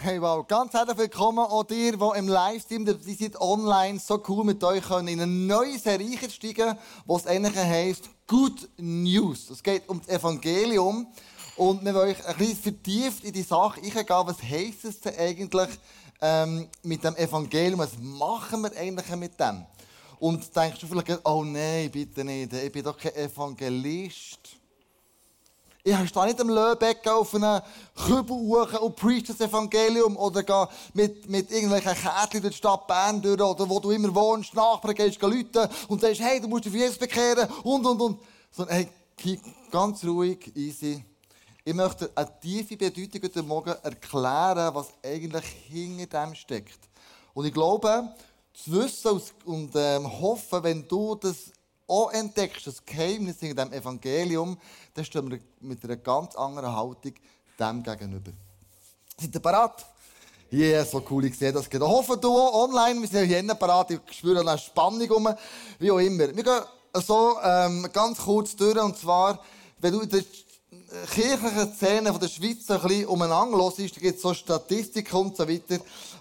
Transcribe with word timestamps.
Hey, 0.00 0.22
wow. 0.22 0.46
Ganz 0.46 0.74
herzlich 0.74 0.96
willkommen 0.96 1.40
auch 1.40 1.64
dir, 1.64 1.96
die 1.96 2.18
im 2.18 2.28
Livestream, 2.28 2.84
die 2.84 3.14
sind 3.14 3.40
online, 3.40 3.98
so 3.98 4.22
cool 4.28 4.44
mit 4.44 4.62
euch 4.62 4.84
können, 4.84 5.08
in 5.08 5.20
eine 5.20 5.26
neue 5.26 5.76
Serie 5.76 6.16
steigen, 6.30 6.78
wo 7.04 7.16
es 7.16 7.26
eigentlich 7.26 7.56
heisst 7.56 8.08
Good 8.28 8.68
News. 8.76 9.50
Es 9.50 9.60
geht 9.60 9.88
um 9.88 9.98
das 9.98 10.08
Evangelium 10.08 11.08
und 11.56 11.84
wir 11.84 11.92
wollen 11.94 12.10
euch 12.10 12.24
ein 12.24 12.36
bisschen 12.36 12.62
vertieft 12.62 13.24
in 13.24 13.32
die 13.32 13.42
Sache 13.42 13.80
eingehen, 13.82 14.06
was 14.08 14.40
heisst 14.40 14.84
es 14.84 15.00
denn 15.00 15.18
eigentlich 15.18 15.70
ähm, 16.20 16.68
mit 16.84 17.02
dem 17.02 17.16
Evangelium, 17.16 17.80
was 17.80 17.98
machen 17.98 18.62
wir 18.62 18.76
eigentlich 18.76 19.16
mit 19.16 19.40
dem? 19.40 19.66
Und 20.20 20.54
denkst 20.54 20.78
du 20.78 20.86
vielleicht, 20.86 21.26
oh 21.26 21.42
nein, 21.42 21.90
bitte 21.90 22.22
nicht, 22.22 22.52
ich 22.52 22.70
bin 22.70 22.84
doch 22.84 22.96
kein 22.96 23.16
Evangelist. 23.16 24.58
Ich 25.90 26.08
stehe 26.10 26.26
nicht 26.26 26.38
am 26.38 26.50
Löbeck 26.50 27.08
auf 27.08 27.34
einem 27.34 27.62
Kübel 27.94 28.36
und 28.36 28.94
preach 28.94 29.22
das 29.22 29.40
Evangelium 29.40 30.18
oder 30.18 30.42
gehe 30.42 30.68
mit, 30.92 31.30
mit 31.30 31.50
irgendwelchen 31.50 31.94
Kärtchen 31.94 32.42
durch 32.42 32.52
die 32.52 32.58
Stadt 32.58 32.86
Bern 32.86 33.22
durch 33.22 33.40
oder 33.40 33.66
wo 33.66 33.80
du 33.80 33.90
immer 33.92 34.14
wohnst, 34.14 34.52
Nachbarn 34.52 34.94
gehst, 34.94 35.22
Leute 35.22 35.70
und 35.88 36.02
sagst, 36.02 36.20
hey, 36.20 36.42
du 36.42 36.48
musst 36.48 36.66
dich 36.66 36.72
für 36.72 36.78
Jesus 36.78 36.98
bekehren 36.98 37.48
und, 37.62 37.86
und, 37.86 38.02
und. 38.02 38.20
Sondern, 38.50 38.76
hey, 38.76 39.40
ganz 39.70 40.04
ruhig, 40.04 40.54
easy. 40.54 41.02
Ich 41.64 41.74
möchte 41.74 42.10
eine 42.14 42.38
tiefe 42.38 42.76
Bedeutung 42.76 43.22
heute 43.22 43.42
Morgen 43.42 43.74
erklären, 43.82 44.74
was 44.74 44.88
eigentlich 45.02 45.46
hinter 45.70 46.26
dem 46.26 46.34
steckt. 46.34 46.80
Und 47.32 47.46
ich 47.46 47.54
glaube, 47.54 48.14
zu 48.52 48.72
wissen 48.72 49.22
und 49.46 49.70
ähm, 49.74 50.20
hoffen, 50.20 50.62
wenn 50.62 50.86
du 50.86 51.14
das 51.14 51.50
auch 51.88 52.12
entdeckst, 52.12 52.66
das 52.66 52.84
Geheimnis 52.84 53.42
in 53.42 53.56
dem 53.56 53.72
Evangelium, 53.72 54.56
dann 54.94 55.04
stehen 55.04 55.30
wir 55.30 55.40
mit 55.60 55.82
einer 55.82 55.96
ganz 55.96 56.36
anderen 56.36 56.74
Haltung 56.74 57.14
dem 57.58 57.82
gegenüber. 57.82 58.30
Seid 59.18 59.34
ihr 59.34 59.40
bereit? 59.40 59.86
Ja, 60.50 60.58
yeah, 60.58 60.84
so 60.84 61.02
cool, 61.10 61.24
ich 61.26 61.36
sehe 61.36 61.52
das. 61.52 61.66
Ich 61.66 61.80
hoffe, 61.80 62.16
du 62.16 62.30
auch 62.30 62.68
online. 62.68 63.00
Wir 63.00 63.08
sind 63.08 63.26
hier 63.26 63.54
parat. 63.54 63.90
Ich 63.90 64.00
spüre 64.16 64.40
eine 64.40 64.56
Spannung 64.56 65.10
rum. 65.10 65.28
Wie 65.78 65.90
auch 65.90 65.98
immer. 65.98 66.34
Wir 66.34 66.42
gehen 66.42 66.62
so 66.94 67.36
ähm, 67.42 67.86
ganz 67.92 68.18
kurz 68.18 68.56
durch. 68.56 68.80
Und 68.80 68.96
zwar, 68.96 69.40
wenn 69.78 69.92
du 69.92 70.00
in 70.00 70.08
der 70.08 70.22
kirchlichen 71.12 71.74
Szene 71.74 72.12
von 72.12 72.20
der 72.20 72.28
Schweiz 72.28 72.70
ein 72.70 72.80
bisschen 72.80 73.06
umeinander 73.06 73.58
hörst, 73.58 73.78
da 73.78 73.84
gibt 73.84 74.16
es 74.16 74.22
so 74.22 74.32
Statistiken 74.32 75.16
und 75.16 75.36
so 75.36 75.46
weiter. 75.46 75.80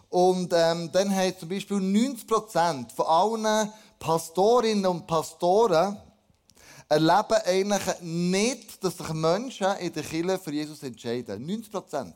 Und 0.09 0.51
ähm, 0.53 0.89
dann 0.91 1.15
haben 1.15 1.37
zum 1.39 1.49
Beispiel 1.49 1.77
90% 1.77 2.93
von 2.95 3.05
allen 3.05 3.71
Pastorinnen 3.99 4.85
und 4.85 5.07
Pastoren 5.07 5.97
erleben 6.89 7.41
eigentlich 7.45 8.01
nicht, 8.01 8.83
dass 8.83 8.97
sich 8.97 9.09
Menschen 9.09 9.75
in 9.77 9.91
der 9.91 10.03
Kirche 10.03 10.39
für 10.39 10.51
Jesus 10.53 10.83
entscheiden. 10.83 11.45
90 11.45 11.71
Prozent. 11.71 12.15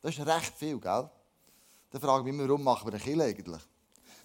Das 0.00 0.16
ist 0.16 0.26
recht 0.26 0.54
viel, 0.56 0.78
gell? 0.78 1.10
Dann 1.90 2.00
frage 2.00 2.30
ich 2.30 2.34
mich, 2.34 2.48
warum 2.48 2.64
machen 2.64 2.86
wir 2.86 2.94
eine 2.94 3.02
Kirche 3.02 3.22
eigentlich? 3.22 3.62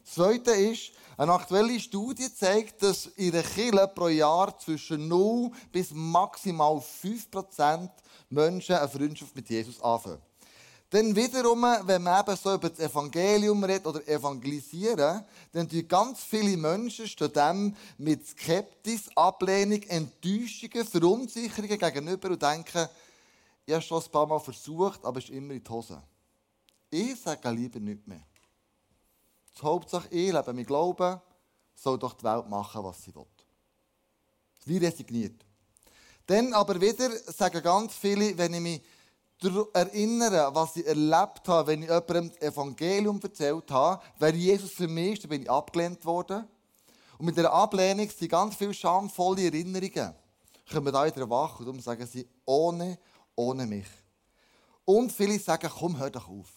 Das 0.06 0.14
Zweite 0.14 0.52
ist, 0.52 0.92
eine 1.18 1.34
aktuelle 1.34 1.80
Studie 1.80 2.34
zeigt, 2.34 2.82
dass 2.82 3.08
in 3.08 3.32
der 3.32 3.44
Kirche 3.44 3.92
pro 3.94 4.08
Jahr 4.08 4.58
zwischen 4.58 5.08
0 5.08 5.52
bis 5.72 5.92
maximal 5.92 6.80
5 6.80 7.30
Prozent 7.30 7.92
Menschen 8.30 8.76
eine 8.76 8.88
Freundschaft 8.88 9.36
mit 9.36 9.50
Jesus 9.50 9.82
anfangen. 9.82 10.22
Dann 10.90 11.14
wiederum, 11.14 11.64
wenn 11.84 12.02
man 12.02 12.22
eben 12.22 12.38
so 12.38 12.54
über 12.54 12.70
das 12.70 12.80
Evangelium 12.80 13.62
redet 13.64 13.86
oder 13.88 14.08
evangelisieren, 14.08 15.26
dann 15.52 15.68
tun 15.68 15.88
ganz 15.88 16.24
viele 16.24 16.56
Menschen 16.56 17.08
stehen 17.08 17.34
dem 17.34 17.76
mit 17.98 18.26
Skeptis, 18.26 19.10
Ablehnung, 19.14 19.82
Enttäuschungen, 19.84 20.86
Verunsicherungen 20.86 21.78
gegenüber 21.78 22.30
und 22.30 22.42
denken, 22.42 22.88
ich 23.66 23.74
habe 23.74 23.84
schon 23.84 24.02
ein 24.02 24.12
paar 24.12 24.28
Mal 24.28 24.40
versucht, 24.40 25.04
aber 25.04 25.20
es 25.20 25.26
ist 25.26 25.32
immer 25.32 25.54
in 25.54 25.62
die 25.62 25.70
Hose. 25.70 26.02
Ich 26.90 27.20
sage 27.20 27.50
lieber 27.52 27.82
nicht 27.82 28.08
mehr. 28.08 28.24
Die 29.58 29.62
Hauptsache, 29.62 30.08
ich 30.10 30.32
lebe 30.32 30.54
mit 30.54 30.68
Glauben, 30.68 31.20
soll 31.76 32.00
doch 32.00 32.14
die 32.14 32.24
Welt 32.24 32.48
machen, 32.48 32.82
was 32.84 33.04
sie 33.04 33.14
will. 33.14 33.26
Wie 34.64 34.78
resigniert. 34.78 35.44
Dann 36.26 36.54
aber 36.54 36.80
wieder 36.80 37.10
sagen 37.32 37.62
ganz 37.62 37.94
viele, 37.94 38.38
wenn 38.38 38.54
ich 38.54 38.62
mich 38.62 38.82
erinnern, 39.74 40.56
was 40.56 40.76
ich 40.76 40.86
erlebt 40.88 41.48
habe, 41.48 41.68
wenn 41.68 41.84
ich 41.84 41.90
jemandem 41.90 42.30
das 42.30 42.42
Evangelium 42.42 43.20
erzählt 43.22 43.70
habe, 43.70 44.02
wer 44.18 44.34
Jesus 44.34 44.72
für 44.72 44.88
mich 44.88 45.14
ist, 45.14 45.24
dann 45.24 45.30
bin 45.30 45.44
ich 45.44 45.52
abgelehnt 45.52 46.04
worden. 46.06 46.48
Und 47.18 47.26
mit 47.26 47.38
dieser 47.38 47.54
Ablehnung 47.54 48.10
sind 48.10 48.30
ganz 48.30 48.56
viele 48.56 48.74
schamvolle 48.74 49.46
Erinnerungen. 49.46 50.14
Kommen 50.72 50.94
da 50.94 51.06
wieder 51.06 51.30
wach 51.30 51.60
und 51.60 51.66
darum 51.66 51.80
sagen 51.80 52.06
sie, 52.06 52.28
ohne, 52.46 52.98
ohne 53.36 53.66
mich. 53.66 53.88
Und 54.86 55.12
viele 55.12 55.40
sagen, 55.40 55.70
komm, 55.80 55.98
hör 55.98 56.10
doch 56.10 56.28
auf. 56.28 56.48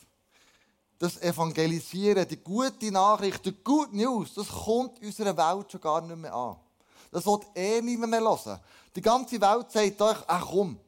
Das 0.99 1.21
Evangelisieren, 1.21 2.29
die 2.29 2.37
gute 2.37 2.91
Nachricht, 2.91 3.45
die 3.45 3.53
Good 3.53 3.93
News, 3.93 4.35
das 4.35 4.49
kommt 4.49 5.01
unserer 5.03 5.37
Welt 5.37 5.73
schon 5.73 5.81
gar 5.81 6.01
nicht 6.01 6.17
mehr 6.17 6.35
an. 6.35 6.57
Das 7.11 7.27
wird 7.27 7.47
eh 7.55 7.81
niemand 7.81 8.11
mehr 8.11 8.21
hören. 8.21 8.61
Die 8.95 9.01
ganze 9.01 9.41
Welt 9.41 9.71
sagt 9.71 10.01
euch, 10.03 10.19
ach 10.27 10.47
komm, 10.51 10.79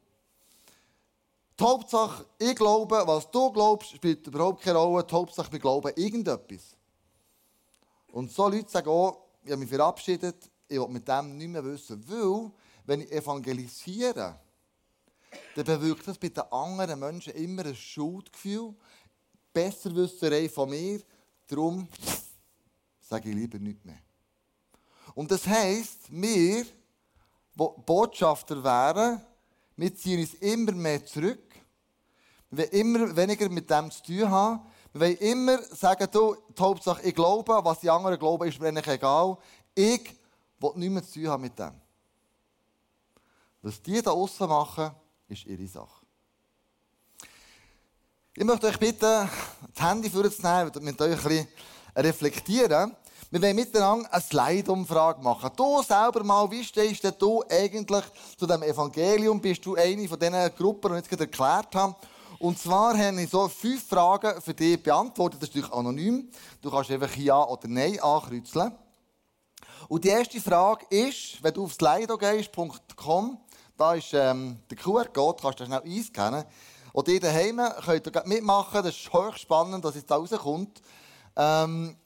die 1.63 1.67
Hauptsache, 1.67 2.25
ich 2.39 2.55
glaube, 2.55 3.03
was 3.05 3.31
du 3.31 3.49
glaubst, 3.51 3.91
spielt 3.95 4.27
überhaupt 4.27 4.61
keine 4.61 4.77
Rolle. 4.77 5.03
Die 5.05 5.13
Hauptsache, 5.13 5.49
wir 5.51 5.59
glauben 5.59 5.93
irgendetwas. 5.95 6.75
Und 8.11 8.31
so 8.31 8.49
Leute 8.49 8.69
sagen 8.69 8.89
auch, 8.89 9.29
ich 9.43 9.51
habe 9.51 9.61
mich 9.61 9.69
verabschiedet, 9.69 10.49
ich 10.67 10.77
will 10.77 10.87
mit 10.89 11.07
dem 11.07 11.37
nicht 11.37 11.47
mehr 11.47 11.63
wissen. 11.63 12.03
Weil, 12.07 12.51
wenn 12.85 13.01
ich 13.01 13.11
evangelisiere, 13.13 14.37
dann 15.55 15.65
bewirkt 15.65 16.05
das 16.05 16.17
bei 16.17 16.29
den 16.29 16.43
anderen 16.51 16.99
Menschen 16.99 17.33
immer 17.33 17.65
ein 17.65 17.75
Schuldgefühl, 17.75 18.75
Besserwisserei 19.53 20.49
von 20.49 20.69
mir. 20.69 20.99
Darum 21.47 21.87
sage 22.99 23.29
ich 23.29 23.35
lieber 23.35 23.57
nichts 23.57 23.85
mehr. 23.85 23.99
Und 25.15 25.31
das 25.31 25.47
heisst, 25.47 26.11
wir, 26.11 26.65
die 26.65 27.69
Botschafter 27.85 28.61
wären, 28.61 29.21
wir 29.77 29.95
ziehen 29.95 30.19
uns 30.19 30.33
immer 30.35 30.73
mehr 30.73 31.05
zurück. 31.05 31.52
Wir 32.55 32.65
wollen 32.65 32.71
immer 32.71 33.15
weniger 33.15 33.49
mit 33.49 33.67
dem 33.67 33.89
zu 33.89 34.03
tun 34.03 34.29
haben. 34.29 34.61
Wir 34.91 35.01
wollen 35.01 35.17
immer 35.17 35.63
sagen, 35.63 36.07
du, 36.11 36.35
die 36.55 36.61
Hauptsache, 36.61 37.01
ich 37.01 37.15
glaube, 37.15 37.59
was 37.63 37.79
die 37.79 37.89
anderen 37.89 38.19
glauben, 38.19 38.47
ist 38.47 38.59
mir 38.59 38.67
eigentlich 38.67 38.87
egal. 38.87 39.37
Ich 39.73 40.15
will 40.59 40.71
nichts 40.75 40.93
mehr 40.93 41.03
zu 41.03 41.13
tun 41.13 41.29
haben 41.29 41.41
mit 41.41 41.57
dem. 41.57 41.71
Was 43.63 43.81
die 43.81 43.99
da 44.03 44.11
außen 44.11 44.47
machen, 44.47 44.91
ist 45.29 45.45
ihre 45.45 45.67
Sache. 45.67 46.05
Ich 48.35 48.43
möchte 48.43 48.67
euch 48.67 48.77
bitten, 48.77 49.01
das 49.73 49.83
Handy 49.83 50.11
vorzunehmen 50.11 50.71
und 50.75 50.83
mit 50.83 51.01
euch 51.01 51.17
ein 51.17 51.23
bisschen 51.23 51.47
reflektieren. 51.95 52.95
Wir 53.31 53.41
wollen 53.41 53.55
miteinander 53.55 54.13
eine 54.13 54.21
Slide-Umfrage 54.21 55.23
machen. 55.23 55.49
Du 55.55 55.81
selber 55.81 56.23
mal, 56.23 56.51
wie 56.51 56.63
stehst 56.63 57.03
du 57.19 57.43
eigentlich 57.49 58.05
zu 58.37 58.45
dem 58.45 58.61
Evangelium? 58.61 59.41
Bist 59.41 59.65
du 59.65 59.73
eine 59.73 60.07
von 60.07 60.19
diesen 60.19 60.55
Gruppen, 60.55 60.91
die 60.93 60.99
ich 60.99 61.09
jetzt 61.09 61.19
erklärt 61.19 61.73
habe? 61.73 61.95
Und 62.39 62.59
zwar 62.59 62.97
habe 62.97 63.21
ich 63.21 63.29
so 63.29 63.47
fünf 63.47 63.87
Fragen 63.87 64.41
für 64.41 64.53
dich 64.53 64.81
beantwortet. 64.81 65.41
Das 65.41 65.49
ist 65.49 65.55
natürlich 65.55 65.73
anonym. 65.73 66.29
Du 66.61 66.71
kannst 66.71 66.91
einfach 66.91 67.15
Ja 67.15 67.43
oder 67.43 67.67
Nein 67.67 67.99
ankreuzeln. 67.99 68.73
Und 69.87 70.03
die 70.03 70.09
erste 70.09 70.39
Frage 70.41 70.85
ist, 70.89 71.43
wenn 71.43 71.53
du 71.53 71.65
auf 71.65 71.73
slido.com, 71.73 73.37
da 73.77 73.93
ist 73.93 74.13
ähm, 74.13 74.57
der 74.69 74.77
QR-Code, 74.77 75.41
kannst 75.41 75.59
du 75.59 75.65
schnell 75.65 75.81
einscannen. 75.83 76.45
Und 76.91 77.07
ihr 77.07 77.19
daheim 77.19 77.59
könnt 77.83 78.07
ihr 78.07 78.23
mitmachen, 78.25 78.83
das 78.83 78.95
ist 78.95 79.11
höchst 79.11 79.39
spannend, 79.41 79.83
dass 79.83 79.95
es 79.95 80.05
da 80.05 80.15
rauskommt. 80.15 80.81
Ähm, 81.35 81.97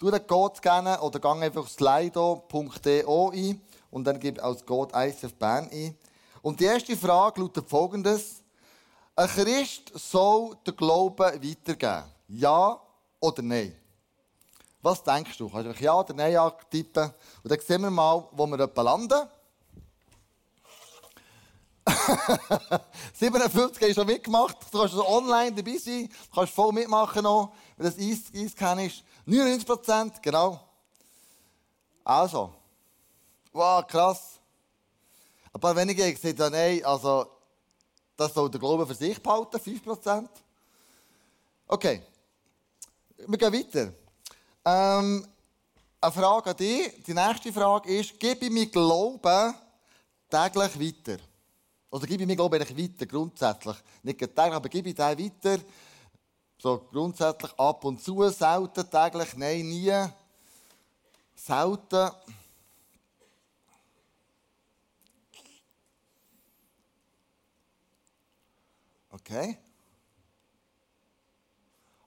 Du 0.00 0.10
den 0.10 0.26
Code 0.26 0.56
scannen 0.56 0.98
oder 1.00 1.18
gang 1.20 1.42
einfach 1.42 1.68
slido.do 1.68 3.30
ein 3.34 3.60
und 3.90 4.04
dann 4.04 4.18
gib 4.18 4.42
als 4.42 4.64
Code 4.64 4.94
ICF 4.96 5.34
Bern 5.34 5.68
ein. 5.70 5.94
Und 6.40 6.58
die 6.58 6.64
erste 6.64 6.96
Frage 6.96 7.42
lautet 7.42 7.68
folgendes. 7.68 8.39
Ein 9.20 9.28
Christ 9.28 9.92
soll 9.96 10.56
den 10.66 10.74
Glauben 10.74 11.18
weitergeben. 11.18 12.04
Ja 12.28 12.80
oder 13.20 13.42
nein? 13.42 13.76
Was 14.80 15.04
denkst 15.04 15.36
du? 15.36 15.50
Kannst 15.50 15.78
du 15.78 15.84
Ja 15.84 15.92
oder 15.92 16.14
Nein 16.14 16.52
tippen? 16.70 17.12
Und 17.42 17.52
dann 17.52 17.60
sehen 17.60 17.82
wir 17.82 17.90
mal, 17.90 18.26
wo 18.32 18.46
wir 18.46 18.58
etwa 18.60 18.80
landen. 18.80 19.28
57 23.12 23.52
hast 23.52 23.90
du 23.90 23.94
schon 23.94 24.06
mitgemacht. 24.06 24.56
Du 24.72 24.78
kannst 24.78 24.94
also 24.94 25.06
online 25.06 25.52
dabei 25.52 25.76
sein. 25.76 26.08
Du 26.08 26.34
kannst 26.34 26.54
voll 26.54 26.72
mitmachen 26.72 27.22
noch, 27.22 27.52
wenn 27.76 27.84
das 27.84 27.98
Eis 27.98 28.30
ist. 28.32 28.58
99 29.26 29.66
Prozent, 29.66 30.22
genau. 30.22 30.66
Also. 32.02 32.54
Wow, 33.52 33.86
krass. 33.86 34.40
Ein 35.52 35.60
paar 35.60 35.76
wenige 35.76 36.04
haben 36.04 36.14
gesagt, 36.14 36.38
nein, 36.38 36.82
also, 36.86 37.39
das 38.20 38.34
soll 38.34 38.50
der 38.50 38.60
Glaube 38.60 38.86
für 38.86 38.94
sich 38.94 39.20
behalten, 39.22 39.58
5 39.58 39.82
Prozent. 39.82 40.30
Okay. 41.66 42.02
Wir 43.16 43.38
gehen 43.38 43.52
weiter. 43.52 43.92
Ähm, 44.62 45.26
eine 45.98 46.12
Frage 46.12 46.50
an 46.50 46.56
dich. 46.56 47.02
Die 47.02 47.14
nächste 47.14 47.50
Frage 47.50 47.88
ist, 47.88 48.20
gebe 48.20 48.44
ich 48.44 48.50
mir 48.50 48.66
Glauben 48.66 49.54
täglich 50.28 50.78
weiter? 50.78 51.22
Oder 51.90 52.06
gebe 52.06 52.22
ich 52.22 52.26
mir 52.26 52.36
Glauben 52.36 52.60
eigentlich 52.60 52.92
weiter, 52.92 53.06
grundsätzlich? 53.06 53.76
Nicht 54.02 54.18
täglich, 54.18 54.38
aber 54.38 54.68
gebe 54.68 54.90
ich 54.90 54.94
den 54.94 55.18
weiter? 55.18 55.62
So 56.58 56.86
grundsätzlich 56.92 57.58
ab 57.58 57.82
und 57.86 58.02
zu, 58.02 58.28
selten, 58.28 58.90
täglich, 58.90 59.34
nein, 59.34 59.66
nie. 59.66 59.94
Selten. 61.34 62.10
Okay. 69.30 69.56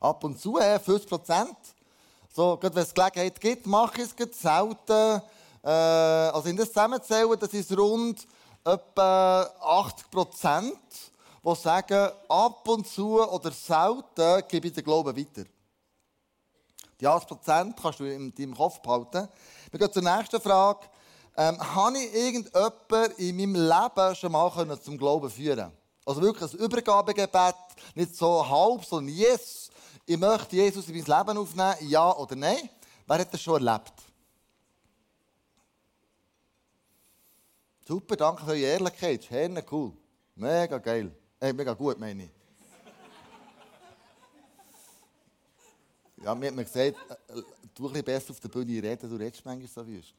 Ab 0.02 0.22
und 0.26 0.38
zu, 0.38 0.58
50 0.58 1.08
Prozent. 1.08 1.56
So, 2.36 2.60
wenn 2.62 2.76
es 2.76 2.94
Gelegenheit 2.94 3.40
gibt, 3.40 3.66
mache 3.66 4.02
ich 4.02 4.10
es 4.20 4.42
selten. 4.42 5.22
Äh, 5.64 5.70
also 5.70 6.50
in 6.50 6.58
das 6.58 6.68
zusammenzählen, 6.68 7.40
das 7.40 7.54
ist 7.54 7.78
rund 7.78 8.28
etwa 8.66 9.44
80 9.62 10.12
Prozent, 10.12 10.78
die 11.46 11.56
sagen, 11.56 12.12
ab 12.28 12.68
und 12.68 12.86
zu 12.86 13.22
oder 13.22 13.52
selten 13.52 14.44
gebe 14.50 14.68
ich 14.68 14.74
den 14.74 14.84
Glauben 14.84 15.16
weiter. 15.16 15.48
Die 17.00 17.08
80 17.08 17.28
Prozent 17.30 17.80
kannst 17.82 18.02
du 18.02 18.04
in 18.04 18.36
deinem 18.36 18.54
Kopf 18.54 18.82
behalten. 18.82 19.30
Wir 19.72 19.80
gehen 19.80 19.94
zur 19.94 20.04
nächsten 20.04 20.42
Frage. 20.42 20.88
Ähm, 21.38 21.58
habe 21.74 21.98
ich 22.00 22.14
irgendjemanden 22.14 23.12
in 23.16 23.38
meinem 23.38 23.56
Leben 23.56 24.16
schon 24.16 24.32
mal 24.34 24.82
zum 24.82 24.98
Glauben 24.98 25.30
führen 25.30 25.72
Also 26.06 26.22
wirklich 26.22 26.52
ein 26.52 26.60
Übergabegebet, 26.60 27.56
nicht 27.96 28.16
so 28.16 28.48
halb, 28.48 28.84
sondern 28.84 29.16
yes, 29.16 29.70
ich 30.06 30.18
möchte 30.18 30.56
Jesus 30.56 30.88
in 30.90 30.96
mein 30.96 31.18
Leben 31.18 31.38
aufnehmen, 31.38 31.76
ja 31.82 32.16
oder 32.16 32.36
nein. 32.36 32.70
Wer 33.08 33.20
hat 33.20 33.34
das 33.34 33.42
schon 33.42 33.66
erlebt? 33.66 33.94
Super, 37.86 38.16
danke 38.16 38.44
für 38.44 38.52
eure 38.52 38.60
Ehrlichkeit. 38.60 39.30
Herne 39.30 39.64
cool. 39.72 39.94
Mega 40.36 40.78
geil. 40.78 41.16
Äh, 41.40 41.54
mega 41.54 41.74
gut, 41.74 42.00
meine 42.00 42.24
ich. 42.24 42.30
Ja, 46.24 46.34
mir 46.34 46.48
hat 46.48 46.56
man 46.56 46.64
gesagt, 46.64 46.78
äh, 46.88 47.42
du 47.76 47.88
ein 47.88 47.92
bisschen 47.92 48.06
besser 48.06 48.32
auf 48.32 48.40
der 48.40 48.48
Bühne 48.48 48.82
reden, 48.82 49.10
du 49.10 49.16
redest 49.18 49.44
manchmal 49.44 49.68
so 49.68 49.86
wüst. 49.86 50.14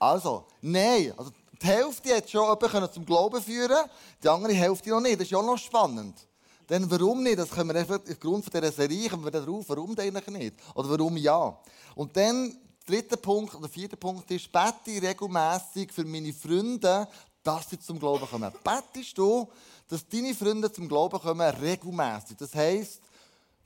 Also, 0.00 0.46
nein, 0.62 1.12
also 1.14 1.30
die 1.60 1.66
Hälfte 1.66 2.16
hat 2.16 2.30
schon 2.30 2.42
jemanden 2.42 2.92
zum 2.92 3.04
Glauben 3.04 3.42
führen, 3.42 3.86
die 4.22 4.28
andere 4.28 4.54
Hälfte 4.54 4.88
noch 4.88 5.00
nicht. 5.00 5.16
Das 5.16 5.24
ist 5.24 5.30
ja 5.30 5.38
auch 5.38 5.44
noch 5.44 5.58
spannend. 5.58 6.26
Denn 6.70 6.90
warum 6.90 7.22
nicht? 7.22 7.38
Das 7.38 7.50
können 7.50 7.68
wir 7.68 7.80
einfach 7.80 8.00
aufgrund 8.08 8.46
dieser 8.52 8.72
Serie 8.72 9.10
kommen 9.10 9.24
wir 9.24 9.30
darauf, 9.30 9.68
warum 9.68 9.94
eigentlich 9.98 10.26
nicht? 10.28 10.54
Oder 10.74 10.88
warum 10.88 11.16
ja? 11.18 11.58
Und 11.94 12.16
dann 12.16 12.56
dritter 12.86 13.18
Punkt 13.18 13.54
oder 13.54 13.68
vierter 13.68 13.96
Punkt 13.96 14.30
ist, 14.30 14.50
bete 14.50 15.06
regelmäßig 15.06 15.92
für 15.92 16.04
meine 16.04 16.32
Freunde, 16.32 17.06
dass 17.42 17.68
sie 17.68 17.78
zum 17.78 17.98
Glauben 17.98 18.26
kommen. 18.26 18.50
Betest 18.64 19.18
du, 19.18 19.46
dass 19.86 20.08
deine 20.08 20.34
Freunde 20.34 20.72
zum 20.72 20.88
Glauben 20.88 21.20
kommen, 21.20 21.40
regelmäßig. 21.56 22.38
Das 22.38 22.54
heisst, 22.54 23.02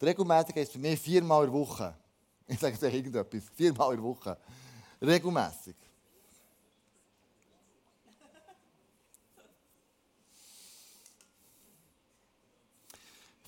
regelmäßig 0.02 0.56
heisst 0.56 0.72
für 0.72 0.78
mich 0.80 0.98
viermal 0.98 1.44
in 1.44 1.52
der 1.52 1.60
Woche. 1.60 1.94
Ich 2.48 2.58
sage 2.58 2.72
jetzt 2.72 2.82
irgendetwas. 2.82 3.44
Viermal 3.54 3.94
in 3.94 4.02
der 4.02 4.04
Woche. 4.04 4.36
Regelmäßig. 5.00 5.76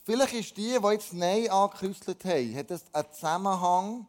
Vielleicht 0.07 0.35
ist 0.35 0.57
die, 0.57 0.79
die 0.81 0.93
jetzt 0.93 1.13
Nein 1.15 1.51
angekünstelt 1.51 2.25
haben, 2.25 2.55
hat 2.55 2.71
das 2.71 2.85
einen 2.93 3.13
Zusammenhang 3.13 4.07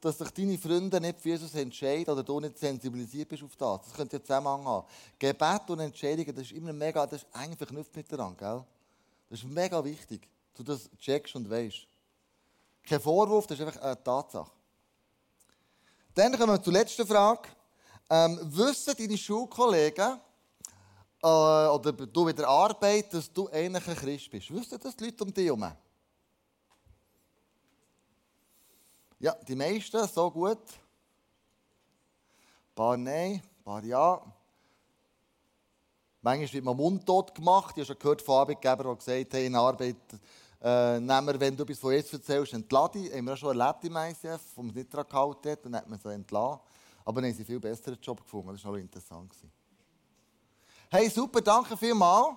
dass 0.00 0.18
sich 0.18 0.30
deine 0.32 0.58
Freunde 0.58 1.00
nicht 1.00 1.18
für 1.18 1.30
Jesus 1.30 1.54
entscheiden 1.54 2.12
oder 2.12 2.22
du 2.22 2.38
nicht 2.38 2.58
sensibilisiert 2.58 3.26
bist 3.26 3.42
auf 3.42 3.56
das. 3.56 3.86
Das 3.86 3.94
könnte 3.94 4.16
ja 4.18 4.22
Zusammenhang 4.22 4.62
haben. 4.66 4.86
Gebet 5.18 5.62
und 5.68 5.80
Entscheidungen, 5.80 6.34
das 6.34 6.44
ist 6.44 6.52
immer 6.52 6.74
mega, 6.74 7.06
das 7.06 7.22
ist 7.22 7.28
eng 7.42 7.56
verknüpft 7.56 7.96
miteinander, 7.96 8.36
gell? 8.36 8.64
Das 9.30 9.38
ist 9.38 9.48
mega 9.48 9.82
wichtig, 9.82 10.28
dass 10.52 10.64
du 10.64 10.72
das 10.72 10.90
checkst 10.98 11.34
und 11.36 11.48
weißt. 11.48 11.86
Kein 12.86 13.00
Vorwurf, 13.00 13.46
das 13.46 13.58
ist 13.58 13.66
einfach 13.66 13.80
eine 13.80 14.02
Tatsache. 14.02 14.50
Dann 16.14 16.32
kommen 16.38 16.52
wir 16.52 16.62
zur 16.62 16.74
letzten 16.74 17.06
Frage. 17.06 17.48
Ähm, 18.10 18.38
wissen 18.42 18.94
deine 18.98 19.16
Schulkollegen 19.16 20.20
äh, 21.24 21.68
oder 21.68 21.92
du 21.92 22.24
mit 22.24 22.38
der 22.38 22.46
Arbeit, 22.46 23.14
dass 23.14 23.32
du 23.32 23.48
eigentlich 23.48 23.88
ein 23.88 23.96
Christ 23.96 24.30
bist? 24.30 24.52
Wissen 24.52 24.78
das 24.78 24.94
die 24.94 25.04
Leute 25.04 25.24
um 25.24 25.32
dich 25.32 25.46
herum? 25.46 25.72
Ja, 29.18 29.34
die 29.48 29.56
meisten 29.56 30.06
so 30.06 30.30
gut. 30.30 30.58
Ein 30.58 32.74
paar 32.74 32.98
nein, 32.98 33.32
ein 33.32 33.64
paar 33.64 33.82
ja. 33.84 34.20
Manchmal 36.20 36.52
wird 36.52 36.64
man 36.64 36.76
mundtot 36.76 37.34
gemacht. 37.34 37.74
Ich 37.76 37.82
habe 37.82 37.86
schon 37.86 37.98
gehört 37.98 38.20
von 38.20 38.40
Arbeitgebern, 38.40 38.90
die 38.90 38.98
gesagt 38.98 39.34
haben, 39.34 39.44
in 39.44 39.54
Arbeit, 39.54 39.96
äh, 40.62 41.00
nehmen 41.00 41.40
wenn 41.40 41.56
du 41.56 41.62
etwas 41.62 41.78
von 41.78 41.92
Jesus 41.92 42.12
erzählst, 42.12 42.52
entlade 42.52 42.98
dich. 42.98 43.14
Haben 43.14 43.24
wir 43.24 43.32
auch 43.32 43.38
schon 43.38 43.58
erlebt 43.58 43.84
im 43.84 43.96
ICF, 43.96 44.40
wo 44.56 44.62
man 44.62 44.70
es 44.70 44.76
nicht 44.76 44.92
daran 44.92 45.08
gehalten 45.08 45.50
hat, 45.50 45.64
dann 45.64 45.76
hat 45.76 45.88
man 45.88 45.98
sie 45.98 46.12
entlassen. 46.12 46.60
Aber 47.06 47.20
dann 47.20 47.30
haben 47.30 47.36
sie 47.36 47.38
einen 47.38 47.46
viel 47.46 47.60
besseren 47.60 47.98
Job 48.02 48.22
gefunden. 48.22 48.52
Das 48.52 48.64
war 48.64 48.72
noch 48.72 48.78
interessant. 48.78 49.32
Hey, 50.96 51.10
super, 51.10 51.40
danke 51.40 51.76
vielmals. 51.76 52.36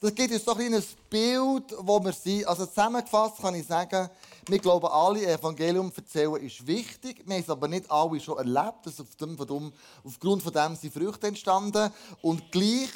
Das 0.00 0.14
gibt 0.14 0.32
uns 0.32 0.44
doch 0.46 0.58
ein 0.58 0.82
Bild, 1.10 1.74
wo 1.78 2.02
wir 2.02 2.12
sind. 2.14 2.46
Also 2.46 2.64
zusammengefasst 2.64 3.36
kann 3.36 3.54
ich 3.54 3.66
sagen, 3.66 4.08
wir 4.48 4.58
glauben 4.60 4.86
alle, 4.86 5.26
Evangelium 5.26 5.92
erzählen 5.94 6.36
ist 6.36 6.66
wichtig. 6.66 7.22
Wir 7.26 7.34
haben 7.34 7.42
es 7.42 7.50
aber 7.50 7.68
nicht 7.68 7.90
alle 7.90 8.18
schon 8.18 8.38
erlebt. 8.38 8.86
Das 8.86 8.98
auf 8.98 9.14
dem, 9.16 9.36
von 9.36 9.46
dem, 9.46 9.72
aufgrund 10.04 10.42
von 10.42 10.54
dem 10.54 10.74
sind 10.74 10.94
Früchte 10.94 11.26
entstanden. 11.26 11.92
Und 12.22 12.50
gleich 12.50 12.88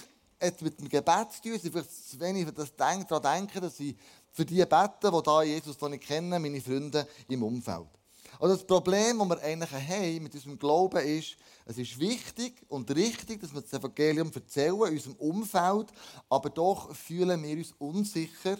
hat 0.43 0.63
mit 0.63 0.81
dem 0.81 0.89
Gebet 0.89 1.33
zu 1.33 1.43
tun. 1.43 1.53
Ich 1.57 1.61
vielleicht, 1.61 2.19
wenn 2.19 2.37
ich 2.37 2.51
das 2.51 2.75
denke, 2.75 3.05
daran 3.07 3.37
denke, 3.37 3.61
dass 3.61 3.79
ich 3.81 3.95
für 4.33 4.47
die 4.47 4.65
bete, 4.65 5.13
die 5.13 5.23
da 5.23 5.43
Jesus 5.43 5.79
noch 5.79 5.91
nicht 5.91 6.05
kennen, 6.05 6.41
meine 6.41 6.61
Freunde 6.63 7.07
im 7.29 7.43
Umfeld. 7.43 8.00
Also 8.41 8.55
das 8.55 8.67
Problem, 8.67 9.19
das 9.19 9.29
wir 9.29 9.43
eigentlich 9.43 9.71
haben 9.71 10.23
mit 10.23 10.35
unserem 10.35 10.59
Glauben 10.59 11.07
ist, 11.07 11.37
es 11.67 11.77
ist 11.77 12.01
wichtig 12.01 12.55
und 12.69 12.91
richtig, 12.91 13.39
dass 13.39 13.53
wir 13.53 13.61
das 13.61 13.75
Evangelium 13.75 14.33
erzählen 14.35 14.87
in 14.87 14.95
unserem 14.95 15.17
Umfeld, 15.17 15.89
aber 16.31 16.49
doch 16.49 16.95
fühlen 16.97 17.43
wir 17.43 17.59
uns 17.59 17.75
unsicher, 17.79 18.57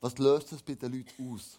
was 0.00 0.16
löst 0.18 0.52
das 0.52 0.62
bei 0.62 0.74
den 0.74 0.92
Leuten 0.92 1.34
aus. 1.34 1.58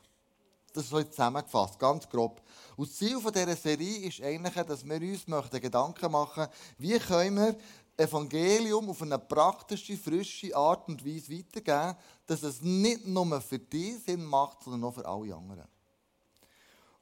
Das 0.72 0.86
ist 0.86 0.92
so 0.92 1.04
zusammengefasst, 1.04 1.78
ganz 1.78 2.08
grob. 2.08 2.42
Und 2.78 2.88
das 2.88 2.96
Ziel 2.96 3.20
dieser 3.20 3.56
Serie 3.58 4.08
ist 4.08 4.22
eigentlich, 4.22 4.66
dass 4.66 4.86
wir 4.86 5.02
uns 5.02 5.28
möchten 5.28 5.60
Gedanken 5.60 6.10
machen 6.10 6.48
wie 6.78 6.98
können 7.00 7.36
wir 7.36 7.58
Evangelium 7.98 8.90
auf 8.90 9.02
eine 9.02 9.20
praktische, 9.20 9.98
frische 9.98 10.56
Art 10.56 10.88
und 10.88 11.06
Weise 11.06 11.34
weitergeben, 11.34 11.98
dass 12.28 12.44
es 12.44 12.62
nicht 12.62 13.06
nur 13.06 13.42
für 13.42 13.60
dich 13.60 14.02
Sinn 14.06 14.24
macht, 14.24 14.64
sondern 14.64 14.86
auch 14.86 14.94
für 14.94 15.06
alle 15.06 15.36
anderen. 15.36 15.68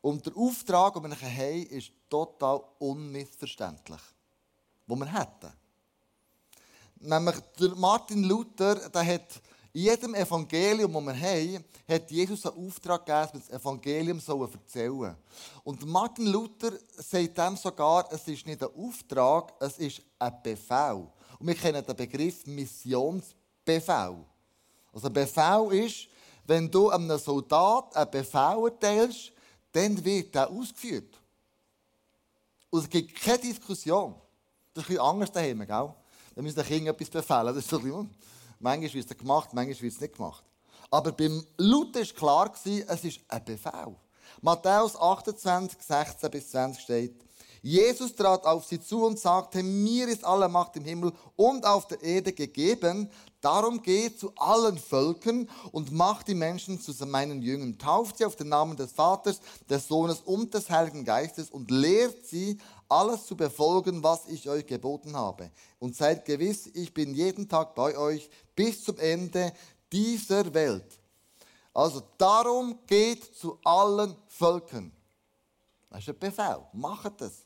Und 0.05 0.23
der 0.23 0.37
Auftrag, 0.37 0.93
den 0.93 1.09
wir 1.09 1.19
haben, 1.19 1.65
ist 1.65 1.91
total 2.07 2.61
unmissverständlich. 2.77 4.01
Den 4.85 4.99
wir 4.99 5.11
hätten. 5.11 5.51
Nämlich 6.99 7.35
der 7.59 7.69
Martin 7.69 8.23
Luther, 8.23 8.87
der 8.87 9.03
hat 9.03 9.41
in 9.73 9.81
jedem 9.81 10.13
Evangelium, 10.13 10.93
das 10.93 11.05
wir 11.05 11.19
haben, 11.19 11.65
hat 11.89 12.11
Jesus 12.11 12.45
einen 12.45 12.67
Auftrag 12.67 13.03
gegeben, 13.03 13.43
das 13.47 13.59
Evangelium 13.59 14.21
erzählen. 14.53 15.15
Und 15.63 15.83
Martin 15.87 16.27
Luther 16.27 16.73
sagt 16.97 17.35
dem 17.35 17.57
sogar, 17.57 18.07
es 18.11 18.27
ist 18.27 18.45
nicht 18.45 18.61
ein 18.61 18.69
Auftrag, 18.77 19.53
es 19.59 19.79
ist 19.79 20.03
ein 20.19 20.37
Befehl. 20.43 21.07
Und 21.39 21.47
wir 21.47 21.55
kennen 21.55 21.83
den 21.83 21.95
Begriff 21.95 22.45
Missionsbefehl. 22.45 24.23
Also 24.93 25.07
ein 25.07 25.13
Befehl 25.13 25.67
ist, 25.83 26.07
wenn 26.45 26.69
du 26.69 26.91
einem 26.91 27.17
Soldat 27.17 27.95
einen 27.95 28.11
Befehl 28.11 28.65
erteilst, 28.65 29.31
dann 29.75 30.03
wird 30.03 30.33
der 30.33 30.49
ausgeführt. 30.49 31.19
Und 32.69 32.83
es 32.83 32.89
gibt 32.89 33.15
keine 33.15 33.39
Diskussion. 33.39 34.15
Das 34.73 34.83
ist 34.83 34.89
ein 34.89 34.95
bisschen 34.95 35.05
anders 35.05 35.31
daheim, 35.31 35.59
gell? 35.59 35.93
Da 36.35 36.41
müssen 36.41 36.55
den 36.55 36.65
Kindern 36.65 36.95
etwas 36.95 37.09
befehlen. 37.09 37.47
Das 37.47 37.57
ist 37.57 37.69
so 37.69 37.77
ein 37.77 38.09
manchmal 38.59 38.93
wird 38.93 39.11
es 39.11 39.17
gemacht, 39.17 39.49
manchmal 39.53 39.81
wird 39.81 39.93
es 39.93 40.01
nicht 40.01 40.15
gemacht. 40.15 40.43
Aber 40.89 41.11
beim 41.11 41.45
Luther 41.57 41.99
war 42.21 42.51
klar, 42.51 42.53
es 42.63 43.03
ist 43.03 43.19
ein 43.27 43.43
Befehl. 43.43 43.95
Matthäus 44.41 44.95
28, 44.95 45.81
16 45.81 46.31
bis 46.31 46.51
20 46.51 46.83
steht, 46.83 47.25
Jesus 47.61 48.13
trat 48.15 48.45
auf 48.45 48.65
sie 48.65 48.79
zu 48.79 49.05
und 49.05 49.19
sagte, 49.19 49.63
mir 49.63 50.07
ist 50.07 50.23
alle 50.23 50.47
Macht 50.47 50.75
im 50.75 50.85
Himmel 50.85 51.11
und 51.35 51.65
auf 51.65 51.87
der 51.87 52.01
Erde 52.01 52.31
gegeben. 52.31 53.09
Darum 53.45 53.83
geht 53.83 54.19
zu 54.19 54.33
allen 54.37 54.79
Völkern 54.79 55.47
und 55.71 55.91
macht 55.91 56.27
die 56.27 56.33
Menschen 56.33 56.81
zu 56.81 56.91
meinen 57.05 57.43
Jüngern. 57.43 57.77
Tauft 57.77 58.17
sie 58.17 58.25
auf 58.25 58.35
den 58.35 58.49
Namen 58.49 58.75
des 58.75 58.91
Vaters, 58.91 59.39
des 59.69 59.87
Sohnes 59.87 60.21
und 60.21 60.55
des 60.55 60.67
Heiligen 60.71 61.05
Geistes 61.05 61.51
und 61.51 61.69
lehrt 61.69 62.25
sie, 62.25 62.57
alles 62.89 63.27
zu 63.27 63.37
befolgen, 63.37 64.01
was 64.01 64.27
ich 64.29 64.49
euch 64.49 64.65
geboten 64.65 65.15
habe. 65.15 65.51
Und 65.77 65.95
seid 65.95 66.25
gewiss, 66.25 66.71
ich 66.73 66.91
bin 66.91 67.13
jeden 67.13 67.47
Tag 67.47 67.75
bei 67.75 67.95
euch 67.95 68.31
bis 68.55 68.83
zum 68.83 68.97
Ende 68.97 69.53
dieser 69.91 70.51
Welt. 70.51 70.99
Also 71.71 72.01
darum 72.17 72.79
geht 72.87 73.35
zu 73.35 73.59
allen 73.63 74.15
Völkern. 74.27 74.91
Das 75.91 75.99
ist 75.99 76.09
ein 76.09 76.17
Befehl. 76.17 76.65
Macht 76.73 77.21
es. 77.21 77.44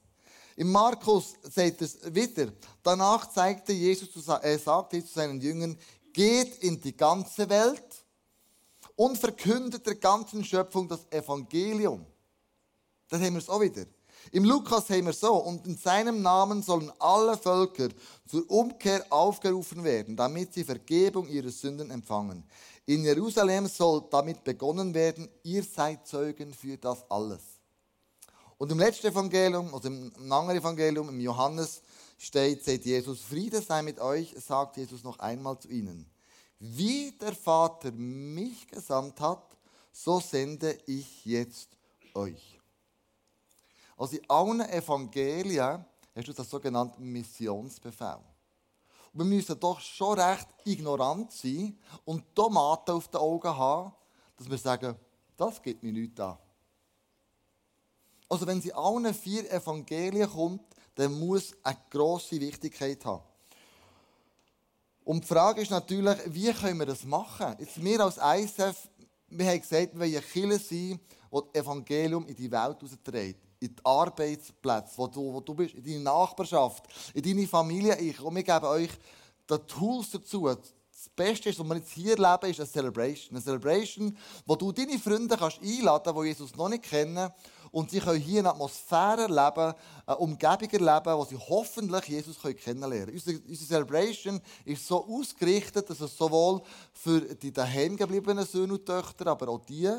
Im 0.60 0.74
Markus 0.74 1.36
sagt 1.50 1.82
es 1.84 2.00
wieder. 2.14 2.52
Danach 2.84 3.32
zeigte 3.32 3.72
Jesus, 3.72 4.28
er 4.28 4.60
sagte 4.60 5.02
zu 5.06 5.14
seinen 5.14 5.40
Jüngern, 5.40 5.78
geht 6.12 6.58
in 6.58 6.82
die 6.82 6.98
ganze 6.98 7.50
Welt 7.50 8.04
und 8.98 9.18
verkündet 9.18 9.88
der 9.88 9.96
ganzen 9.96 10.44
Schöpfung 10.44 10.86
das 10.90 11.10
Evangelium. 11.12 12.06
Das 13.08 13.22
haben 13.22 13.36
wir 13.36 13.38
es 13.38 13.48
auch 13.48 13.62
wieder. 13.62 13.86
Im 14.34 14.44
Lukas 14.44 14.90
haben 14.90 15.06
wir 15.06 15.14
so, 15.14 15.34
und 15.36 15.66
in 15.66 15.78
seinem 15.78 16.22
Namen 16.22 16.62
sollen 16.62 16.92
alle 17.00 17.38
Völker 17.38 17.88
zur 18.28 18.52
Umkehr 18.52 19.06
aufgerufen 19.10 19.82
werden, 19.86 20.18
damit 20.18 20.54
sie 20.54 20.66
Vergebung 20.66 21.30
ihrer 21.30 21.52
Sünden 21.52 21.90
empfangen. 21.90 22.44
In 22.86 23.06
Jerusalem 23.06 23.66
soll 23.68 24.04
damit 24.12 24.44
begonnen 24.44 24.94
werden, 24.94 25.30
ihr 25.42 25.64
seid 25.64 26.06
Zeugen 26.06 26.54
für 26.54 26.78
das 26.78 27.10
alles. 27.10 27.59
Und 28.60 28.74
im 28.74 28.80
letzten 28.80 29.08
Evangelium, 29.08 29.74
also 29.74 29.88
im 29.88 30.12
anderen 30.30 30.60
Evangelium, 30.60 31.08
im 31.08 31.22
Johannes, 31.22 31.82
steht, 32.18 32.62
seht 32.62 32.84
Jesus, 32.84 33.22
Friede 33.22 33.62
sei 33.62 33.82
mit 33.82 34.00
euch, 34.00 34.36
sagt 34.38 34.76
Jesus 34.76 35.02
noch 35.02 35.18
einmal 35.20 35.58
zu 35.58 35.70
ihnen. 35.70 36.06
Wie 36.60 37.14
der 37.14 37.34
Vater 37.34 37.90
mich 37.94 38.68
gesandt 38.68 39.22
hat, 39.22 39.58
so 39.94 40.20
sende 40.20 40.78
ich 40.88 41.24
jetzt 41.24 41.70
euch. 42.14 42.60
Also 43.96 44.18
in 44.18 44.30
allen 44.30 44.62
Evangelien 44.70 45.86
hast 46.14 46.28
du 46.28 46.34
das 46.34 46.50
sogenannte 46.50 47.02
Missionsbefehl. 47.02 48.20
Und 49.14 49.20
wir 49.20 49.26
müssen 49.26 49.58
doch 49.58 49.80
schon 49.80 50.20
recht 50.20 50.50
ignorant 50.66 51.32
sein 51.32 51.80
und 52.04 52.36
Tomaten 52.36 52.92
auf 52.92 53.08
den 53.08 53.22
Augen 53.22 53.56
haben, 53.56 53.94
dass 54.36 54.50
wir 54.50 54.58
sagen, 54.58 54.98
das 55.38 55.62
geht 55.62 55.82
mir 55.82 55.94
nichts 55.94 56.20
an. 56.20 56.38
Also 58.30 58.48
wenn 58.48 58.62
sie 58.62 58.72
allen 58.74 59.14
vier 59.14 59.52
Evangelien 59.52 60.30
kommt, 60.30 60.62
dann 60.96 61.20
muss 61.20 61.54
eine 61.64 61.78
grosse 61.90 62.40
Wichtigkeit 62.40 63.04
haben. 63.04 63.24
Und 65.04 65.24
die 65.24 65.28
Frage 65.28 65.62
ist 65.62 65.72
natürlich, 65.72 66.18
wie 66.28 66.54
können 66.54 66.80
wir 66.80 66.86
das 66.86 67.04
machen? 67.04 67.56
Jetzt 67.60 67.84
wir 67.84 68.00
als 68.00 68.18
ISF, 68.18 68.88
wir 69.30 69.48
haben 69.48 69.60
gesagt, 69.60 69.94
wir 69.94 70.00
wollen 70.00 70.16
eine 70.16 70.22
Kirche 70.22 70.60
sein, 70.60 71.00
die 71.00 71.00
das 71.32 71.62
Evangelium 71.64 72.28
in 72.28 72.36
die 72.36 72.52
Welt 72.52 72.78
herausträgt 72.80 73.50
in 73.60 73.76
die 73.76 73.86
Arbeitsplätze, 73.86 74.94
wo 74.98 75.08
du, 75.08 75.34
wo 75.34 75.42
du 75.42 75.54
bist, 75.54 75.76
in 75.76 75.84
deine 75.84 76.00
Nachbarschaft, 76.00 76.86
in 77.14 77.22
deine 77.22 77.48
Familie. 77.48 77.98
Ich. 77.98 78.20
Und 78.22 78.36
wir 78.36 78.44
geben 78.44 78.66
euch 78.66 78.90
die 79.50 79.58
Tools 79.68 80.12
dazu. 80.12 80.46
Das 80.46 81.10
Beste 81.16 81.50
ist, 81.50 81.60
was 81.60 81.68
wir 81.68 81.76
jetzt 81.76 81.92
hier 81.92 82.18
erleben, 82.18 82.52
ist 82.52 82.60
eine 82.60 82.70
Celebration. 82.70 83.36
Eine 83.36 83.44
Celebration, 83.44 84.18
wo 84.46 84.56
du 84.56 84.72
deine 84.72 84.98
Freunde 84.98 85.36
kannst 85.36 85.62
einladen 85.62 86.04
kannst, 86.06 86.22
die 86.22 86.28
Jesus 86.28 86.56
noch 86.56 86.70
nicht 86.70 86.84
kennen. 86.84 87.30
Und 87.72 87.92
sie 87.92 88.00
können 88.00 88.20
hier 88.20 88.40
eine 88.40 88.52
Atmosphäre 88.52 89.24
erleben, 89.24 89.74
eine 90.06 90.18
Umgebung 90.18 90.70
erleben, 90.70 91.18
wo 91.18 91.26
sie 91.26 91.38
hoffentlich 91.38 92.06
Jesus 92.06 92.38
kennenlernen 92.42 93.06
können. 93.06 93.42
Unsere, 93.46 93.68
Celebration 93.68 94.42
ist 94.66 94.88
so 94.88 95.06
ausgerichtet, 95.06 95.90
dass 95.90 96.02
es 96.02 96.18
sowohl 96.18 96.62
für 96.94 97.22
die 97.22 97.52
daheim 97.52 97.96
gebliebenen 97.96 98.46
Söhne 98.46 98.74
und 98.74 98.86
Töchter, 98.86 99.28
aber 99.28 99.50
auch 99.50 99.66
die, 99.66 99.90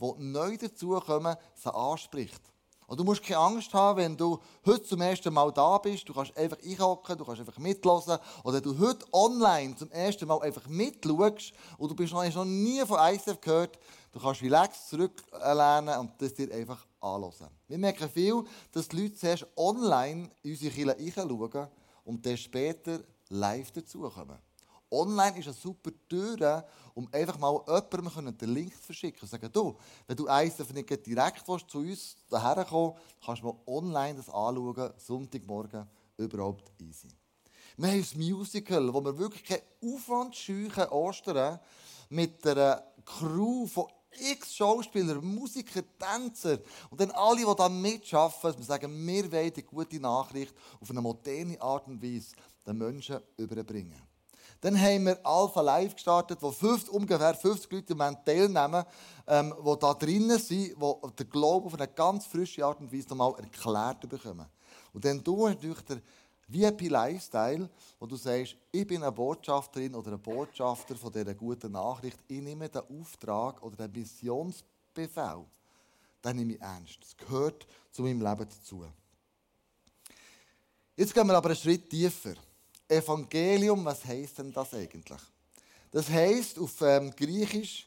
die 0.00 0.12
neu 0.18 0.56
dazukommen, 0.56 1.36
sie 1.54 1.74
anspricht. 1.74 2.42
Und 2.88 2.98
du 2.98 3.04
musst 3.04 3.22
keine 3.22 3.40
Angst 3.40 3.74
haben, 3.74 3.98
wenn 3.98 4.16
du 4.16 4.38
heute 4.64 4.82
zum 4.82 5.02
ersten 5.02 5.32
Mal 5.34 5.52
da 5.52 5.76
bist. 5.76 6.08
Du 6.08 6.14
kannst 6.14 6.34
einfach 6.34 6.56
einhocken, 6.64 7.18
du 7.18 7.24
kannst 7.26 7.40
einfach 7.40 7.58
mitlosen. 7.58 8.16
Oder 8.44 8.62
du 8.62 8.78
heute 8.78 9.04
online 9.12 9.76
zum 9.76 9.90
ersten 9.90 10.26
Mal 10.26 10.40
einfach 10.40 10.66
mitschaust 10.66 11.52
und 11.76 11.90
du 11.90 11.94
bist 11.94 12.14
noch, 12.14 12.24
noch 12.34 12.46
nie 12.46 12.80
von 12.86 12.98
ICF 12.98 13.42
gehört. 13.42 13.78
Du 14.10 14.18
kannst 14.20 14.42
relax 14.42 14.88
zurücklehnen 14.88 15.98
und 15.98 16.12
das 16.18 16.34
dir 16.34 16.52
einfach 16.52 16.86
anhören. 17.00 17.50
Wir 17.66 17.78
merken 17.78 18.08
viel, 18.08 18.42
dass 18.72 18.88
die 18.88 19.02
Leute 19.02 19.14
zuerst 19.14 19.46
online 19.56 20.30
in 20.42 20.52
unsere 20.52 20.72
Kirche 20.72 21.20
reinschauen 21.20 21.68
und 22.04 22.24
dann 22.24 22.36
später 22.36 23.00
live 23.28 23.70
dazukommen. 23.70 24.38
Online 24.90 25.38
ist 25.38 25.46
eine 25.46 25.54
super 25.54 25.90
Tür, 26.08 26.66
um 26.94 27.06
einfach 27.12 27.38
mal 27.38 27.62
jemandem 27.68 28.38
den 28.38 28.54
Link 28.54 28.74
zu 28.74 28.84
verschicken. 28.84 29.20
Und 29.20 29.28
sagen, 29.28 29.50
du, 29.52 29.76
wenn 30.06 30.16
du 30.16 30.26
eins 30.26 30.58
nicht 30.58 31.06
direkt 31.06 31.44
zu 31.46 31.78
uns 31.78 32.16
daher 32.30 32.64
kommen 32.64 32.94
kannst 33.24 33.42
du 33.42 33.46
mal 33.48 33.56
online 33.66 34.14
das 34.14 34.30
anschauen, 34.30 34.92
Sonntagmorgen, 34.96 35.86
überhaupt 36.16 36.72
easy. 36.80 37.08
Wir 37.76 37.90
haben 37.90 38.06
ein 38.12 38.18
Musical, 38.18 38.92
wo 38.92 39.04
wir 39.04 39.16
wirklich 39.18 39.44
keinen 39.44 39.62
Aufwand 39.84 40.34
scheuen, 40.34 40.88
Ostern, 40.90 41.60
mit 42.08 42.44
einer 42.46 42.82
Crew 43.04 43.66
von 43.66 43.86
x 44.20 44.54
Schauspieler, 44.54 45.20
Musiker, 45.20 45.82
Tänzer 45.98 46.58
und 46.90 47.00
dann 47.00 47.10
alle, 47.12 47.44
die 47.44 47.54
da 47.56 47.68
mitschaffen, 47.68 48.50
dass 48.50 48.58
wir 48.58 48.64
sagen, 48.64 49.06
wir 49.06 49.30
wollen 49.32 49.52
die 49.52 49.62
gute 49.62 50.00
Nachricht 50.00 50.54
auf 50.80 50.90
eine 50.90 51.00
moderne 51.00 51.60
Art 51.60 51.86
und 51.86 52.02
Weise 52.02 52.34
den 52.66 52.78
Menschen 52.78 53.18
überbringen. 53.36 54.08
Dann 54.60 54.80
haben 54.80 55.06
wir 55.06 55.24
Alpha 55.24 55.60
Live 55.60 55.94
gestartet, 55.94 56.38
wo 56.40 56.50
50, 56.50 56.90
ungefähr 56.90 57.34
50 57.34 57.70
Leute 57.70 57.96
teilnehmen, 58.24 58.84
ähm, 59.26 59.54
die 59.56 59.78
da 59.78 59.94
drinnen 59.94 60.38
sind, 60.38 60.74
die 60.74 61.14
den 61.18 61.30
Glauben 61.30 61.66
auf 61.66 61.74
eine 61.74 61.86
ganz 61.86 62.26
frische 62.26 62.64
Art 62.64 62.80
und 62.80 62.92
Weise 62.92 63.08
nochmal 63.08 63.34
erklärt 63.38 64.08
bekommen. 64.08 64.46
Und 64.92 65.04
dann 65.04 65.22
du 65.22 65.46
hast 65.46 65.54
natürlich 65.56 65.80
der 65.82 66.00
VIP-Lifestyle, 66.48 67.68
wo 68.00 68.06
du 68.06 68.16
sagst, 68.16 68.56
ich 68.72 68.86
bin 68.86 69.02
eine 69.02 69.12
Botschafterin 69.12 69.94
oder 69.94 70.12
ein 70.12 70.20
Botschafter 70.20 70.96
von 70.96 71.12
dieser 71.12 71.34
guten 71.34 71.72
Nachricht. 71.72 72.18
Ich 72.26 72.40
nehme 72.40 72.68
den 72.68 72.82
Auftrag 73.00 73.62
oder 73.62 73.76
den 73.86 74.00
Missionsbefehl, 74.00 75.44
den 76.24 76.36
nehme 76.36 76.54
ich 76.54 76.60
ernst. 76.60 76.98
Das 77.02 77.16
gehört 77.16 77.66
zu 77.90 78.02
meinem 78.02 78.22
Leben 78.22 78.48
dazu. 78.48 78.84
Jetzt 80.96 81.14
gehen 81.14 81.26
wir 81.26 81.36
aber 81.36 81.50
einen 81.50 81.56
Schritt 81.56 81.88
tiefer. 81.88 82.34
Evangelium, 82.88 83.84
was 83.84 84.04
heißt 84.04 84.38
denn 84.38 84.52
das 84.52 84.72
eigentlich? 84.72 85.20
Das 85.90 86.08
heißt 86.08 86.58
auf 86.58 86.80
ähm, 86.80 87.10
Griechisch 87.14 87.86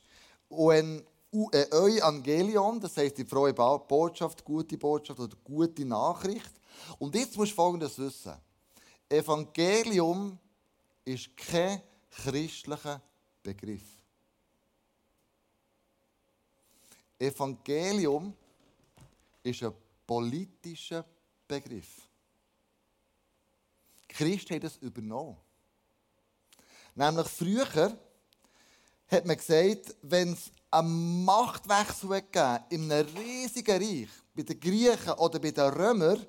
äh, 0.50 1.02
Evangelion, 1.34 2.80
das 2.80 2.96
heißt 2.98 3.18
die 3.18 3.26
frohe 3.26 3.54
Botschaft, 3.54 4.46
gute 4.46 4.78
Botschaft 4.78 5.20
oder 5.20 5.36
gute 5.44 5.84
Nachricht. 5.84 6.52
Und 7.00 7.16
jetzt 7.16 7.36
musst 7.38 7.52
du 7.52 7.56
Folgendes 7.56 7.98
wissen: 7.98 8.34
Evangelium 9.12 10.40
ist 11.04 11.36
kein 11.36 11.82
christlicher 12.10 13.02
Begriff. 13.44 13.84
Evangelium 17.20 18.34
ist 19.44 19.64
ein 19.64 19.74
politischer 20.08 21.06
Begriff. 21.48 22.08
Christen 24.08 24.56
haben 24.56 24.62
das 24.62 24.78
übernommen. 24.78 25.38
Nämlich 26.96 27.28
früher 27.28 27.98
hat 29.08 29.26
man 29.26 29.36
gesagt, 29.36 29.96
wenn 30.04 30.34
es 30.34 30.52
einen 30.70 31.26
Machtwechsel 31.26 32.10
gegeben 32.10 32.60
in 32.70 32.92
einem 32.92 33.16
riesigen 33.18 33.82
Reich, 33.82 34.10
bei 34.34 34.44
den 34.44 34.60
Griechen 34.60 35.14
oder 35.14 35.40
bei 35.40 35.52
den 35.52 35.70
Römern, 35.70 36.26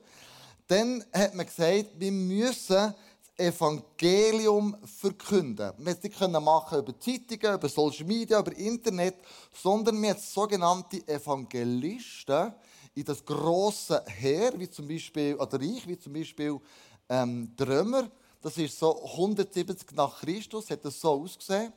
dann 0.72 1.04
hat 1.12 1.34
man 1.34 1.44
gesagt, 1.44 1.90
wir 1.98 2.12
müssen 2.12 2.66
das 2.66 2.94
Evangelium 3.36 4.74
verkünden. 4.84 5.70
Wir 5.76 5.94
können 5.94 6.32
nicht 6.32 6.44
machen 6.44 6.78
über 6.78 6.98
Zeitungen, 6.98 7.56
über 7.56 7.68
Social 7.68 8.06
Media, 8.06 8.40
über 8.40 8.56
Internet, 8.56 9.16
sondern 9.52 10.00
wir 10.00 10.10
haben 10.10 10.18
sogenannte 10.18 11.06
Evangelisten 11.06 12.54
in 12.94 13.04
das 13.04 13.22
große 13.22 14.02
Heer, 14.06 14.52
wie 14.56 14.70
zum 14.70 14.88
Beispiel, 14.88 15.34
oder 15.34 15.60
Reich, 15.60 15.86
wie 15.86 15.98
zum 15.98 16.14
Beispiel 16.14 16.58
ähm, 17.06 17.54
die 17.54 17.62
Römer, 17.62 18.10
das 18.40 18.56
ist 18.56 18.78
so 18.78 19.04
170 19.04 19.92
nach 19.92 20.20
Christus, 20.20 20.70
hat 20.70 20.84
das 20.86 20.98
so 20.98 21.10
ausgesehen. 21.10 21.72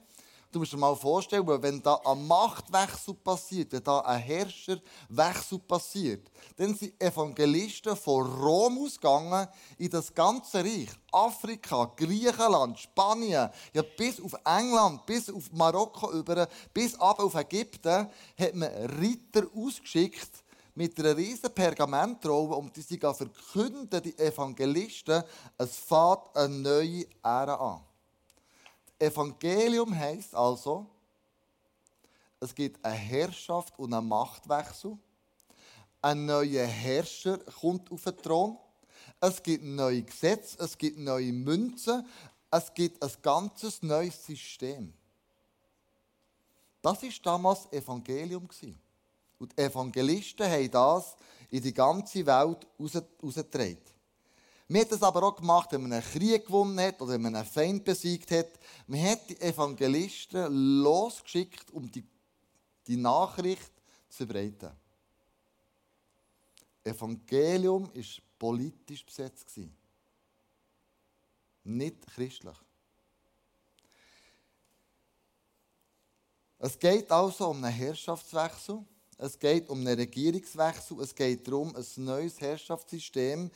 Du 0.56 0.60
musst 0.60 0.72
dir 0.72 0.78
mal 0.78 0.96
vorstellen, 0.96 1.46
wenn 1.62 1.82
da 1.82 1.96
ein 2.06 2.28
Machtwechsel 2.28 3.14
passiert, 3.16 3.74
wenn 3.74 3.84
da 3.84 4.00
ein 4.00 4.22
Herrscherwechsel 4.22 5.60
passiert, 5.60 6.32
dann 6.56 6.74
sind 6.74 6.94
Evangelisten 6.98 7.94
von 7.98 8.26
Rom 8.26 8.78
ausgegangen 8.86 9.50
in 9.78 9.90
das 9.90 10.14
ganze 10.14 10.60
Reich. 10.60 10.88
Afrika, 11.12 11.92
Griechenland, 11.98 12.80
Spanien, 12.80 13.50
ja, 13.74 13.82
bis 13.98 14.22
auf 14.22 14.34
England, 14.46 15.06
bis 15.06 15.30
auf 15.30 15.52
Marokko 15.52 16.14
über, 16.14 16.48
bis 16.74 16.98
ab 17.02 17.20
auf 17.20 17.36
Ägypten, 17.36 18.08
hat 18.40 18.56
man 18.56 18.70
Ritter 18.98 19.48
ausgeschickt, 19.54 20.42
mit 20.74 20.98
einer 20.98 21.18
riesen 21.18 21.54
Pergamentrolle 21.54 22.56
und 22.56 22.74
die 22.78 22.82
sie 22.82 22.98
verkünden, 22.98 24.02
die 24.02 24.18
Evangelisten, 24.18 25.22
es 25.58 25.76
fährt 25.76 26.34
eine 26.34 26.48
neue 26.48 27.08
Ära 27.22 27.56
an. 27.56 27.95
Evangelium 29.00 29.94
heisst 29.96 30.34
also, 30.34 30.86
es 32.40 32.54
gibt 32.54 32.84
eine 32.86 32.96
Herrschaft 32.96 33.78
und 33.80 33.94
einen 33.94 34.08
Machtwechsel. 34.08 34.98
Ein 36.02 36.26
neuer 36.26 36.66
Herrscher 36.66 37.40
kommt 37.40 37.92
auf 37.92 38.04
den 38.04 38.18
Thron. 38.18 38.58
Es 39.20 39.42
gibt 39.42 39.64
neue 39.64 40.04
Gesetze, 40.04 40.58
es 40.64 40.78
gibt 40.78 41.00
neue 41.00 41.34
Münzen, 41.34 42.06
es 42.52 42.74
gibt 42.74 43.02
ein 43.04 43.12
ganzes 43.22 43.82
neues 43.82 44.24
System. 44.26 44.94
Das 46.82 47.02
war 47.02 47.10
damals 47.24 47.72
Evangelium. 47.72 48.48
Und 49.40 49.58
die 49.58 49.62
Evangelisten 49.62 50.50
haben 50.50 50.72
das 50.72 51.16
in 51.50 51.62
die 51.62 51.74
ganze 51.74 52.26
Welt 52.26 52.68
herausgetragen. 52.78 53.95
Man 54.68 54.82
hat 54.82 54.92
das 54.92 55.04
aber 55.04 55.24
auch 55.24 55.36
gemacht, 55.36 55.72
wenn 55.72 55.84
man 55.84 55.94
einen 55.94 56.04
Krieg 56.04 56.46
gewonnen 56.46 56.80
hat 56.80 57.00
oder 57.02 57.14
wenn 57.14 57.22
man 57.22 57.36
einen 57.36 57.46
Feind 57.46 57.86
besiegt 57.86 58.32
hat. 58.32 58.60
Man 58.88 59.04
hat 59.04 59.30
die 59.30 59.40
Evangelisten 59.40 60.82
losgeschickt, 60.82 61.70
um 61.72 61.92
die 61.92 62.04
die 62.88 62.98
Nachricht 62.98 63.72
zu 64.10 64.18
verbreiten. 64.18 64.72
Evangelium 66.84 67.90
war 67.94 68.04
politisch 68.38 69.06
besetzt. 69.06 69.60
Nicht 71.64 72.06
christlich. 72.08 72.58
Es 76.60 76.78
geht 76.78 77.12
also 77.12 77.50
um 77.50 77.64
einen 77.64 77.74
Herrschaftswechsel. 77.74 78.84
Es 79.18 79.38
geht 79.40 79.68
um 79.70 79.80
einen 79.80 79.98
Regierungswechsel. 79.98 81.00
Es 81.02 81.16
geht 81.16 81.48
darum, 81.48 81.76
ein 81.76 81.86
neues 81.98 82.40
Herrschaftssystem 82.40 83.50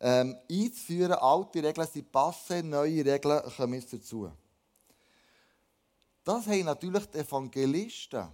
ähm, 0.00 0.36
einzuführen. 0.50 1.12
Alte 1.12 1.62
Regeln 1.62 1.88
sie 1.92 2.02
passen, 2.02 2.70
neue 2.70 3.04
Regeln 3.04 3.42
kommen 3.56 3.74
jetzt 3.74 3.92
dazu. 3.92 4.30
Das 6.24 6.46
haben 6.46 6.64
natürlich 6.64 7.06
die 7.06 7.18
Evangelisten 7.18 8.28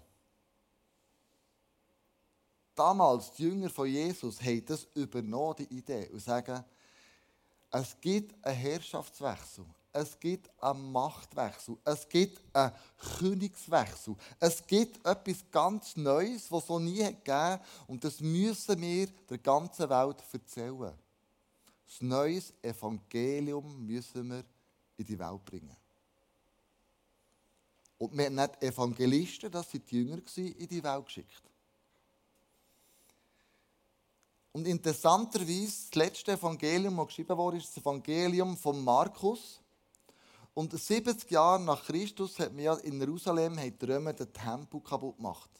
damals, 2.80 3.32
die 3.32 3.42
Jünger 3.42 3.68
von 3.68 3.86
Jesus, 3.86 4.40
haben 4.40 4.64
das 4.64 4.86
übernommen, 4.94 5.56
die 5.58 5.74
Idee, 5.74 6.08
und 6.08 6.20
sagen, 6.20 6.64
es 7.70 7.94
gibt 8.00 8.42
einen 8.44 8.56
Herrschaftswechsel, 8.56 9.66
es 9.92 10.18
gibt 10.18 10.50
einen 10.62 10.90
Machtwechsel, 10.90 11.76
es 11.84 12.08
gibt 12.08 12.40
einen 12.54 12.72
Königswechsel, 13.18 14.16
es 14.38 14.66
gibt 14.66 15.06
etwas 15.06 15.44
ganz 15.50 15.94
Neues, 15.96 16.50
was 16.50 16.62
es 16.62 16.68
so 16.68 16.78
nie 16.78 17.04
gegeben 17.04 17.60
und 17.86 18.02
das 18.02 18.20
müssen 18.20 18.80
wir 18.80 19.08
der 19.28 19.38
ganzen 19.38 19.90
Welt 19.90 20.16
erzählen. 20.32 20.94
Das 21.90 22.00
neues 22.02 22.54
Evangelium 22.62 23.84
müssen 23.84 24.30
wir 24.30 24.44
in 24.96 25.04
die 25.04 25.18
Welt 25.18 25.44
bringen. 25.44 25.76
Und 27.98 28.16
wir 28.16 28.26
haben 28.26 28.36
nicht 28.36 28.62
Evangelisten, 28.62 29.50
das 29.50 29.68
sind 29.68 29.90
die 29.90 29.96
Jünger, 29.96 30.22
in 30.36 30.68
die 30.68 30.82
Welt 30.84 31.04
geschickt. 31.04 31.42
Und 34.52 34.68
interessanterweise, 34.68 35.66
das 35.66 35.94
letzte 35.96 36.32
Evangelium, 36.32 36.96
das 36.96 37.08
geschrieben 37.08 37.36
wurde, 37.36 37.56
ist 37.56 37.76
das 37.76 37.82
Evangelium 37.82 38.56
von 38.56 38.82
Markus. 38.84 39.60
Und 40.54 40.72
70 40.72 41.28
Jahre 41.28 41.60
nach 41.60 41.84
Christus 41.84 42.38
hat 42.38 42.52
man 42.54 42.78
in 42.80 43.00
Jerusalem 43.00 43.56
die 43.56 43.84
Römer 43.84 44.12
den 44.12 44.32
Tempel 44.32 44.80
kaputt 44.80 45.16
gemacht. 45.16 45.50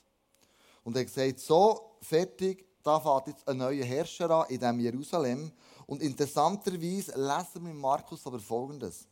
Und 0.85 0.97
er 0.97 1.01
hat 1.01 1.09
gesagt, 1.09 1.41
so, 1.41 1.97
fertig, 2.01 2.67
da 2.83 2.99
fährt 3.01 3.27
jetzt 3.27 3.49
ein 3.49 3.59
neuer 3.59 3.85
Herrscher 3.85 4.31
an 4.31 4.49
in 4.49 4.59
diesem 4.59 4.81
Jerusalem. 4.81 5.53
Und 5.91 6.03
interessanterweise 6.03 7.11
lesen 7.17 7.67
wir 7.67 7.75
Markus 7.75 8.25
aber 8.25 8.39
Folgendes. 8.39 9.09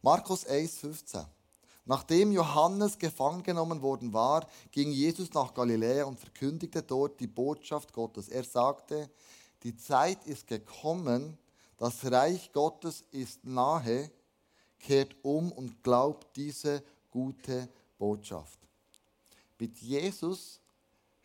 Markus 0.00 0.46
1, 0.46 0.78
15. 0.78 1.20
Nachdem 1.84 2.32
Johannes 2.32 2.98
gefangen 2.98 3.42
genommen 3.42 3.82
worden 3.82 4.10
war, 4.10 4.48
ging 4.70 4.90
Jesus 4.90 5.30
nach 5.34 5.52
Galiläa 5.52 6.06
und 6.06 6.18
verkündigte 6.18 6.82
dort 6.82 7.20
die 7.20 7.26
Botschaft 7.26 7.92
Gottes. 7.92 8.30
Er 8.30 8.42
sagte, 8.42 9.10
die 9.64 9.76
Zeit 9.76 10.24
ist 10.24 10.46
gekommen, 10.46 11.36
das 11.76 12.10
Reich 12.10 12.50
Gottes 12.52 13.04
ist 13.10 13.44
nahe, 13.44 14.10
kehrt 14.78 15.14
um 15.22 15.52
und 15.52 15.82
glaubt 15.82 16.34
diese 16.36 16.82
gute 17.10 17.68
Botschaft. 17.98 18.58
Mit 19.58 19.76
Jesus 19.76 20.58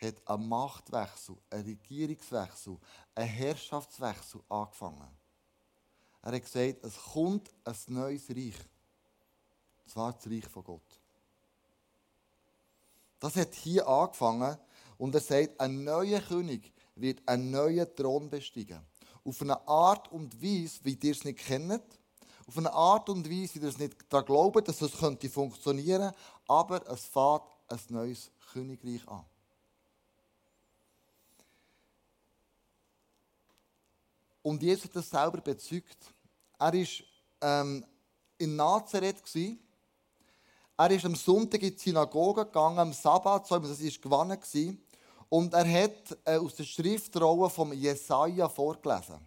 hat 0.01 0.15
ein 0.25 0.47
Machtwechsel, 0.47 1.37
ein 1.49 1.61
Regierungswechsel, 1.61 2.77
ein 3.17 3.27
Herrschaftswechsel 3.27 4.41
angefangen. 4.49 5.07
Er 6.21 6.31
hat 6.33 6.41
gesagt, 6.41 6.83
es 6.83 6.97
kommt 7.13 7.49
ein 7.63 7.75
neues 7.87 8.29
Reich. 8.29 8.55
Das 9.85 9.95
war 9.95 10.13
das 10.13 10.27
Reich 10.29 10.45
von 10.47 10.63
Gott. 10.63 10.99
Das 13.19 13.35
hat 13.35 13.53
hier 13.55 13.87
angefangen 13.87 14.57
und 14.97 15.15
er 15.15 15.21
sagt, 15.21 15.59
ein 15.59 15.83
neuer 15.83 16.21
König 16.21 16.71
wird 16.95 17.27
einen 17.27 17.51
neuen 17.51 17.87
Thron 17.95 18.29
besteigen. 18.29 18.81
Auf 19.23 19.41
eine 19.41 19.67
Art 19.67 20.11
und 20.11 20.41
Weise, 20.41 20.79
wie 20.83 20.97
ihr 21.01 21.11
es 21.11 21.23
nicht 21.23 21.39
kennt. 21.39 21.83
Auf 22.47 22.57
eine 22.57 22.71
Art 22.71 23.09
und 23.09 23.29
Weise, 23.29 23.55
wie 23.55 23.65
ihr 23.65 23.69
es 23.69 23.77
nicht 23.77 23.95
daran 24.09 24.25
glaubt, 24.25 24.67
dass 24.67 24.81
es 24.81 24.97
könnte 24.97 25.29
funktionieren 25.29 26.13
aber 26.47 26.87
es 26.89 27.05
fährt 27.05 27.43
ein 27.67 27.79
neues 27.89 28.31
Königreich 28.53 29.07
an. 29.07 29.25
Und 34.47 34.63
Jesus 34.63 34.85
hat 34.85 34.95
das 34.95 35.09
selber 35.09 35.41
bezeugt. 35.41 35.97
Er 36.57 36.71
war 36.71 36.87
ähm, 37.41 37.85
in 38.37 38.55
Nazareth. 38.55 39.21
Gewesen, 39.21 39.59
er 40.77 40.91
ist 40.91 41.03
am 41.03 41.15
Sonntag 41.15 41.61
in 41.63 41.75
die 41.75 41.77
Synagoge 41.77 42.45
gegangen, 42.45 42.79
am 42.79 42.93
Sabbat, 42.93 43.51
das 43.51 43.51
war 43.51 44.01
gewonnen. 44.01 44.81
Und 45.27 45.53
er 45.53 45.83
hat 45.83 46.17
äh, 46.23 46.37
aus 46.37 46.55
der 46.55 46.63
Schriftrolle 46.63 47.49
vom 47.49 47.73
Jesaja 47.73 48.47
vorgelesen. 48.47 49.19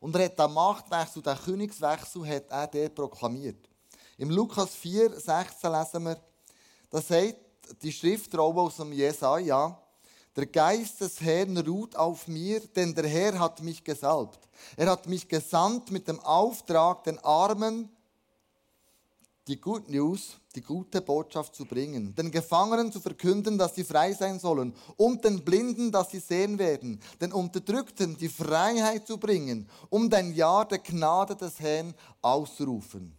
Und 0.00 0.16
er 0.16 0.24
hat 0.24 0.38
den 0.38 0.54
Machtwechsel, 0.54 1.20
den 1.20 1.36
Königswechsel, 1.36 2.26
hat 2.26 2.50
er 2.50 2.66
dort 2.66 2.94
proklamiert. 2.94 3.68
Im 4.16 4.30
Lukas 4.30 4.74
4, 4.74 5.20
16 5.20 5.70
lesen 5.70 6.02
wir, 6.02 6.18
da 6.88 7.02
sagt 7.02 7.36
die 7.82 7.92
Schriftrolle 7.92 8.62
aus 8.62 8.76
dem 8.76 8.90
Jesaja, 8.90 9.83
der 10.36 10.46
Geist 10.46 11.00
des 11.00 11.20
Herrn 11.20 11.56
ruht 11.58 11.94
auf 11.96 12.26
mir, 12.26 12.60
denn 12.60 12.94
der 12.94 13.06
Herr 13.06 13.38
hat 13.38 13.62
mich 13.62 13.84
gesalbt. 13.84 14.40
Er 14.76 14.90
hat 14.90 15.06
mich 15.06 15.28
gesandt 15.28 15.90
mit 15.90 16.08
dem 16.08 16.20
Auftrag, 16.20 17.04
den 17.04 17.18
Armen 17.20 17.88
die 19.46 19.60
Good 19.60 19.90
News, 19.90 20.38
die 20.54 20.62
gute 20.62 21.02
Botschaft 21.02 21.54
zu 21.54 21.66
bringen, 21.66 22.14
den 22.14 22.30
Gefangenen 22.30 22.90
zu 22.90 22.98
verkünden, 23.00 23.58
dass 23.58 23.74
sie 23.74 23.84
frei 23.84 24.12
sein 24.14 24.38
sollen 24.38 24.74
und 24.96 25.24
den 25.24 25.44
Blinden, 25.44 25.92
dass 25.92 26.10
sie 26.10 26.20
sehen 26.20 26.58
werden, 26.58 27.00
den 27.20 27.32
Unterdrückten 27.32 28.16
die 28.16 28.30
Freiheit 28.30 29.06
zu 29.06 29.18
bringen, 29.18 29.68
um 29.90 30.08
dein 30.08 30.34
Jahr 30.34 30.66
der 30.66 30.78
Gnade 30.78 31.36
des 31.36 31.60
Herrn 31.60 31.94
auszurufen. 32.22 33.16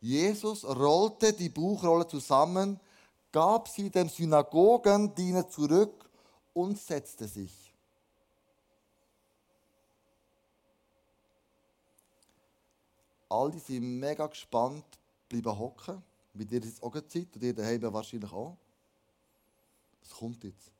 Jesus 0.00 0.64
rollte 0.64 1.32
die 1.32 1.48
Buchrolle 1.48 2.06
zusammen, 2.06 2.78
gab 3.32 3.68
sie 3.68 3.90
dem 3.90 4.08
Synagogendiener 4.08 5.48
zurück 5.48 6.05
und 6.56 6.78
setzte 6.78 7.28
sich. 7.28 7.70
All 13.28 13.50
die 13.50 13.58
sind 13.58 13.98
mega 14.00 14.26
gespannt, 14.26 14.86
bleiben 15.28 15.58
hocken, 15.58 16.02
wie 16.32 16.46
dir 16.46 16.60
jetzt 16.60 16.82
auch 16.82 16.94
Zeit 16.94 17.28
und 17.34 17.42
ihr 17.42 17.54
daheim 17.54 17.82
wahrscheinlich 17.92 18.32
auch. 18.32 18.56
Es 20.02 20.10
kommt 20.12 20.42
jetzt. 20.44 20.72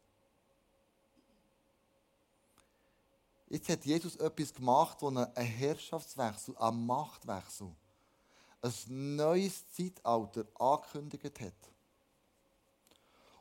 Jetzt 3.48 3.68
hat 3.68 3.84
Jesus 3.84 4.16
etwas 4.16 4.54
gemacht, 4.54 4.96
wo 5.02 5.08
ein 5.08 5.26
Herrschaftswechsel, 5.36 6.56
ein 6.56 6.86
Machtwechsel, 6.86 7.70
ein 8.62 9.16
neues 9.16 9.70
Zeitalter 9.72 10.46
angekündigt 10.54 11.38
hat. 11.38 11.75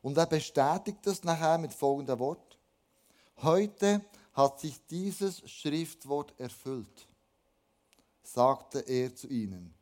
Und 0.05 0.19
er 0.19 0.27
bestätigt 0.27 0.99
das 1.01 1.23
nachher 1.23 1.57
mit 1.57 1.73
folgendem 1.73 2.19
Wort. 2.19 2.59
Heute 3.37 4.05
hat 4.33 4.59
sich 4.59 4.79
dieses 4.85 5.49
Schriftwort 5.49 6.39
erfüllt, 6.39 7.07
sagte 8.21 8.81
er 8.81 9.15
zu 9.15 9.27
ihnen. 9.27 9.73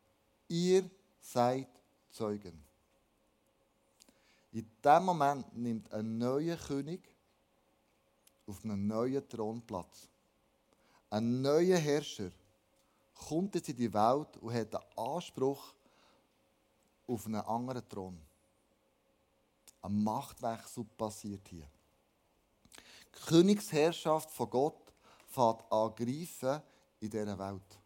Ihr 0.47 0.89
seid 1.19 1.67
Zeugen. 2.09 2.63
In 4.53 4.65
dem 4.81 5.03
Moment 5.03 5.57
nimmt 5.57 5.91
ein 5.91 6.17
neuer 6.17 6.55
König 6.55 7.01
auf 8.47 8.63
einen 8.63 8.87
neuen 8.87 9.27
Thronplatz. 9.27 10.07
Ein 11.09 11.41
neuer 11.41 11.79
Herrscher 11.79 12.31
kommt 13.27 13.55
jetzt 13.55 13.67
in 13.67 13.75
die 13.75 13.93
Welt 13.93 14.37
und 14.37 14.53
hat 14.53 14.71
den 14.71 14.79
Anspruch 14.95 15.73
auf 17.07 17.25
einen 17.25 17.41
anderen 17.41 17.89
Thron. 17.89 18.32
Ein 19.83 20.01
Machtwechsel 20.01 20.85
passiert 20.97 21.47
hier. 21.49 21.67
Die 23.15 23.25
Königsherrschaft 23.27 24.31
von 24.31 24.49
Gott 24.49 24.93
fährt 25.27 25.71
angreifen 25.71 26.61
in 27.01 27.09
dieser 27.09 27.37
Welt. 27.37 27.79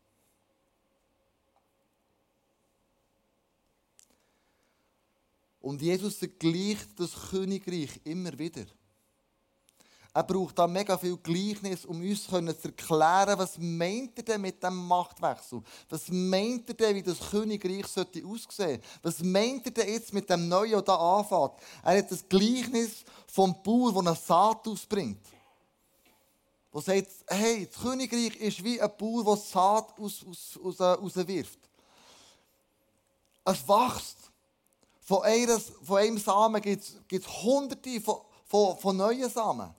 Und 5.60 5.82
Jesus 5.82 6.16
vergleicht 6.16 7.00
das 7.00 7.14
Königreich 7.30 8.00
immer 8.04 8.38
wieder. 8.38 8.66
Er 10.18 10.24
braucht 10.24 10.58
da 10.58 10.66
mega 10.66 10.98
viel 10.98 11.16
Gleichnis, 11.18 11.86
um 11.86 12.02
uns 12.02 12.26
zu 12.26 12.38
erklären, 12.38 13.38
was 13.38 13.56
meint 13.60 14.18
er 14.18 14.24
denn 14.24 14.42
mit 14.42 14.64
dem 14.64 14.76
Machtwechsel? 14.88 15.62
Was 15.90 16.08
meint 16.10 16.68
er 16.70 16.74
denn, 16.74 16.96
wie 16.96 17.04
das 17.04 17.20
Königreich 17.20 17.86
sollte 17.86 18.26
aussehen? 18.26 18.82
Was 19.04 19.22
meint 19.22 19.68
er 19.68 19.72
denn 19.74 19.94
jetzt 19.94 20.12
mit 20.16 20.28
dem 20.28 20.48
Neuen, 20.48 20.72
der 20.72 20.82
da 20.82 20.96
anfängt? 20.96 21.62
Er 21.84 22.00
hat 22.00 22.10
das 22.10 22.28
Gleichnis 22.28 23.06
vom 23.28 23.62
Bauer, 23.62 23.92
der 23.92 24.08
eine 24.08 24.16
Saat 24.16 24.68
ausbringt. 24.68 25.22
Der 26.74 26.82
sagt, 26.82 27.12
hey, 27.28 27.68
das 27.72 27.80
Königreich 27.80 28.38
ist 28.38 28.64
wie 28.64 28.82
ein 28.82 28.92
Bauer, 28.98 29.24
der 29.24 29.38
Saat 29.38 30.00
aus, 30.00 30.26
aus, 30.28 30.60
aus, 30.64 30.82
rauswirft. 30.82 31.60
Es 33.46 33.70
wächst 33.70 34.18
Von, 35.02 35.22
eines, 35.22 35.72
von 35.84 35.98
einem 35.98 36.18
Samen 36.18 36.60
gibt 36.60 36.84
es 37.12 37.44
hunderte 37.44 38.02
von, 38.02 38.22
von, 38.48 38.80
von 38.80 38.98
neuen 38.98 39.30
Samen. 39.30 39.76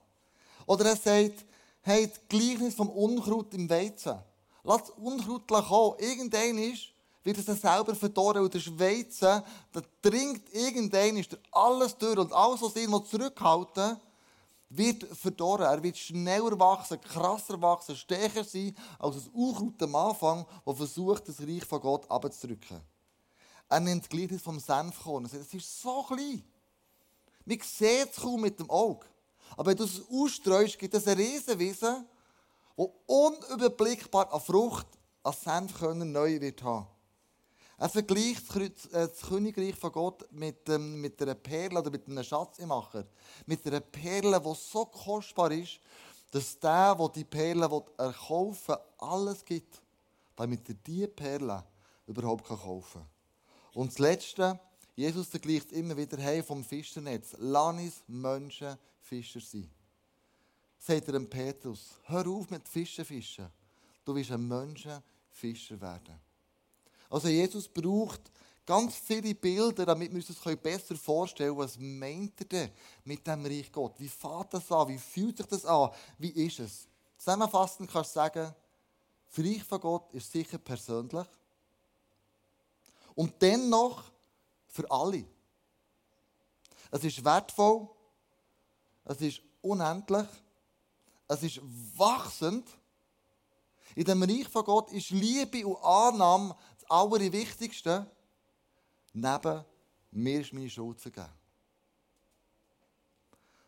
Oder 0.69 0.85
er 0.85 0.95
sagt, 0.95 1.45
hey, 1.81 2.07
das 2.07 2.19
Gleichnis 2.29 2.75
vom 2.75 2.89
Unkraut 2.91 3.51
im 3.55 3.67
Weizen. 3.67 4.19
Lass 4.63 4.83
das 4.83 4.91
Unkraut 4.91 5.47
kommen. 5.47 5.95
Irgendein 5.97 6.59
ist, 6.59 6.89
wird 7.23 7.39
es 7.39 7.45
dann 7.45 7.57
selber 7.57 7.95
verdorren. 7.95 8.43
Und 8.43 8.53
der 8.53 8.61
Weizen, 8.79 9.41
der 9.73 9.83
dringt 9.99 10.53
irgendein, 10.53 11.25
alles 11.51 11.97
durch. 11.97 12.19
Und 12.19 12.31
alles, 12.33 12.61
was 12.61 12.75
ihn 12.75 12.93
zurückhalten 13.03 13.97
wird 14.69 15.05
verdorren. 15.17 15.65
Er 15.65 15.81
wird 15.81 15.97
schneller 15.97 16.59
wachsen, 16.59 17.01
krasser 17.01 17.59
wachsen, 17.59 17.95
stärker 17.95 18.43
sein 18.43 18.77
als 18.99 19.15
das 19.15 19.27
Unkraut 19.29 19.81
am 19.81 19.95
Anfang, 19.95 20.45
das 20.67 20.77
versucht, 20.77 21.27
das 21.29 21.41
Reich 21.41 21.65
von 21.65 21.81
Gott 21.81 22.11
abzudrücken. 22.11 22.79
Er 23.69 23.79
nennt 23.79 24.03
das 24.03 24.09
Gleichnis 24.09 24.43
vom 24.43 24.59
Senfkorn. 24.59 25.25
Es 25.25 25.33
ist 25.33 25.81
so 25.81 26.03
klein. 26.03 26.43
Man 27.43 27.59
sieht 27.59 28.11
es 28.11 28.21
kaum 28.21 28.41
mit 28.41 28.59
dem 28.59 28.69
Auge. 28.69 29.07
Aber 29.57 29.71
wenn 29.71 29.77
du 29.77 29.83
es 29.83 30.01
ausstreust, 30.09 30.77
gibt 30.77 30.93
es 30.93 31.07
eine 31.07 31.17
Riesenwiese, 31.17 32.05
die 32.77 32.87
unüberblickbar 33.05 34.33
an 34.33 34.41
Frucht, 34.41 34.87
an 35.23 35.33
Senfkörner 35.33 36.05
neu 36.05 36.39
wird 36.39 36.63
haben. 36.63 36.87
Er 37.77 37.87
vergleicht 37.87 38.43
das 38.91 39.21
Königreich 39.21 39.75
von 39.75 39.91
Gott 39.93 40.29
mit, 40.33 40.67
ähm, 40.67 40.99
mit 40.99 41.21
einer 41.21 41.35
Perle 41.35 41.79
oder 41.79 41.89
mit 41.89 42.07
einem 42.07 42.23
Schatzmacher. 42.23 43.05
Mit 43.45 43.65
einer 43.65 43.79
Perle, 43.79 44.39
die 44.41 44.53
so 44.53 44.85
kostbar 44.85 45.51
ist, 45.51 45.79
dass 46.31 46.59
der, 46.59 46.93
der 46.93 47.09
die 47.09 47.23
Perle 47.23 47.69
erkaufen 47.97 48.67
will, 48.67 48.77
alles 48.97 49.45
gibt, 49.45 49.81
damit 50.35 50.67
er 50.67 50.75
diese 50.75 51.07
Perle 51.07 51.63
überhaupt 52.05 52.45
kaufen 52.45 53.01
kann. 53.01 53.09
Und 53.73 53.91
das 53.91 53.99
Letzte, 53.99 54.59
Jesus 54.95 55.27
vergleicht 55.27 55.71
immer 55.71 55.95
wieder 55.95 56.17
hey, 56.17 56.43
vom 56.43 56.63
Fischernetz. 56.63 57.33
Lass 57.37 57.75
uns 57.75 58.03
Menschen 58.07 58.77
Fischer 59.09 59.39
sein. 59.39 59.69
Sagt 60.77 61.07
er 61.07 61.13
dem 61.13 61.29
Petrus, 61.29 61.95
hör 62.05 62.25
auf 62.27 62.49
mit 62.49 62.67
Fischen 62.69 63.03
fischen. 63.03 63.49
Du 64.05 64.15
wirst 64.15 64.31
ein 64.31 64.47
Menschenfischer 64.47 65.81
werden. 65.81 66.19
Also 67.09 67.27
Jesus 67.27 67.67
braucht 67.67 68.31
ganz 68.65 68.95
viele 68.95 69.33
Bilder, 69.33 69.85
damit 69.85 70.11
wir 70.11 70.17
uns 70.17 70.27
das 70.27 70.57
besser 70.57 70.95
vorstellen 70.95 71.55
können. 71.55 71.65
Was 71.65 71.77
meint 71.79 72.39
er 72.41 72.45
denn 72.45 72.71
mit 73.03 73.25
dem 73.25 73.45
Reich 73.45 73.71
Gott? 73.71 73.95
Wie 73.97 74.07
fährt 74.07 74.53
das 74.53 74.71
an? 74.71 74.87
Wie 74.87 74.97
fühlt 74.99 75.37
sich 75.37 75.47
das 75.47 75.65
an? 75.65 75.89
Wie 76.19 76.29
ist 76.29 76.59
es? 76.59 76.87
Zusammenfassend 77.17 77.91
kannst 77.91 78.11
du 78.11 78.19
sagen, 78.19 78.53
das 79.27 79.45
Reich 79.45 79.63
von 79.63 79.81
Gott 79.81 80.13
ist 80.13 80.31
sicher 80.31 80.59
persönlich 80.59 81.27
und 83.15 83.41
dennoch 83.41 84.03
für 84.67 84.89
alle. 84.89 85.25
Es 86.91 87.03
ist 87.03 87.25
wertvoll, 87.25 87.89
es 89.05 89.21
ist 89.21 89.41
unendlich, 89.61 90.27
es 91.27 91.43
ist 91.43 91.61
wachsend. 91.95 92.67
In 93.95 94.05
dem 94.05 94.23
Reich 94.23 94.47
von 94.47 94.63
Gott 94.63 94.91
ist 94.91 95.09
Liebe 95.09 95.65
und 95.65 95.83
Annahme 95.83 96.55
das 96.79 96.89
Allerwichtigste. 96.89 98.05
Neben 99.13 99.65
mir 100.11 100.41
ist 100.41 100.53
meine 100.53 100.69
Schuld 100.69 100.99
vergeben. 100.99 101.29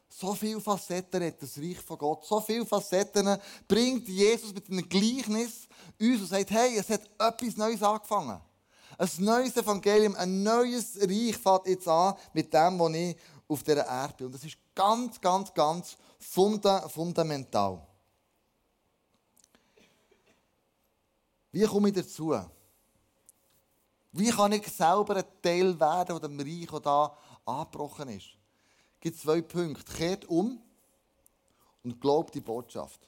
So 0.10 0.36
viele 0.36 0.62
Facetten 0.62 1.24
hat 1.24 1.42
das 1.42 1.58
Reich 1.58 1.80
von 1.80 1.98
Gott. 1.98 2.26
So 2.26 2.40
viele 2.42 2.66
Facetten 2.66 3.38
bringt 3.68 4.08
Jesus 4.08 4.54
mit 4.54 4.70
einem 4.70 4.88
Gleichnis 4.88 5.68
uns 6.00 6.22
und 6.22 6.28
sagt, 6.28 6.52
hey, 6.52 6.78
es 6.78 6.90
hat 6.90 7.02
etwas 7.18 7.58
Neues 7.58 7.82
angefangen. 7.82 8.40
Ein 8.98 9.10
neues 9.20 9.56
Evangelium, 9.56 10.16
ein 10.16 10.44
neues 10.44 10.98
Reich 11.02 11.38
fängt 11.38 11.68
jetzt 11.68 11.88
an 11.88 12.16
mit 12.34 12.54
dem, 12.54 12.78
was 12.80 12.94
ich 12.94 13.18
auf 13.48 13.64
dieser 13.64 13.88
Erde 13.88 14.14
bin. 14.18 14.26
Und 14.28 14.36
das 14.36 14.44
ist 14.44 14.58
ganz, 14.76 15.20
ganz, 15.20 15.54
ganz 15.54 15.98
funda 16.20 16.88
fundamental. 16.88 17.86
Wie 21.52 21.66
komme 21.66 21.90
ich 21.90 21.96
dazu? 21.96 22.36
Wie 24.14 24.30
kann 24.30 24.52
ich 24.52 24.68
selber 24.68 25.18
ein 25.18 25.42
Teil 25.42 25.80
werden 25.80 26.20
von 26.20 26.22
dem 26.22 26.40
Reich, 26.40 26.68
das 26.70 26.82
da 26.82 27.18
angebrochen 27.46 28.10
ist? 28.10 28.28
Es 28.96 29.02
gibt 29.02 29.20
zwei 29.20 29.42
Punkte. 29.42 29.92
Kehrt 29.94 30.26
um 30.26 30.62
und 31.84 32.00
glaubt 32.00 32.36
die 32.36 32.42
Botschaft. 32.42 33.00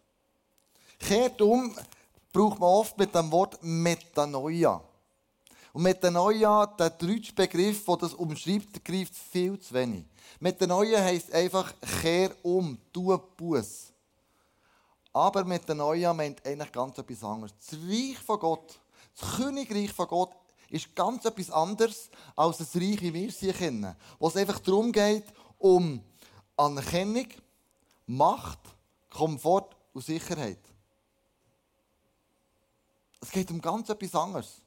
Kehrt 0.99 1.41
um 1.41 1.75
braucht 2.31 2.59
man 2.59 2.69
oft 2.69 2.97
mit 2.97 3.13
dem 3.13 3.31
Wort 3.31 3.59
Metanoia. 3.61 4.83
Und 5.73 5.81
Metanoia, 5.81 6.67
der 6.67 6.91
deutsche 6.91 7.33
Begriff, 7.33 7.83
der 7.85 7.97
das 7.97 8.13
umschreibt, 8.13 8.85
greift 8.85 9.15
viel 9.15 9.59
zu 9.59 9.73
wenig. 9.73 10.05
Metanoia 10.39 11.01
heisst 11.01 11.33
einfach, 11.33 11.73
kehr 12.01 12.31
um, 12.43 12.77
tu 12.93 13.17
Buß. 13.17 13.91
Aber 15.11 15.43
Metanoia 15.43 16.13
meint 16.13 16.45
eigentlich 16.45 16.71
ganz 16.71 16.97
etwas 16.99 17.23
anderes. 17.23 17.55
Das 17.57 17.79
Reich 17.79 18.19
von 18.19 18.39
Gott, 18.39 18.79
das 19.19 19.35
Königreich 19.35 19.91
von 19.91 20.07
Gott, 20.07 20.35
ist 20.69 20.95
ganz 20.95 21.25
etwas 21.25 21.49
anderes 21.49 22.09
als 22.35 22.57
das 22.57 22.75
Reich, 22.75 23.01
wie 23.01 23.13
wir 23.13 23.31
sie 23.31 23.51
kennen. 23.51 23.95
Wo 24.19 24.27
es 24.27 24.37
einfach 24.37 24.59
darum 24.59 24.91
geht, 24.91 25.25
um 25.57 26.03
Anerkennung, 26.55 27.27
Macht, 28.05 28.59
Komfort 29.09 29.75
und 29.93 30.05
Sicherheit. 30.05 30.59
Es 33.21 33.31
geht 33.31 33.49
um 33.49 33.59
ganz 33.59 33.89
etwas 33.89 34.13
anderes. 34.13 34.61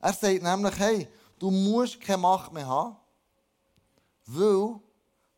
Er 0.00 0.12
sagt 0.12 0.42
nämlich, 0.42 0.78
hey, 0.78 1.08
du 1.38 1.50
musst 1.50 2.00
keine 2.00 2.18
Macht 2.18 2.52
mehr 2.52 2.66
haben, 2.66 2.96
weil 4.26 4.80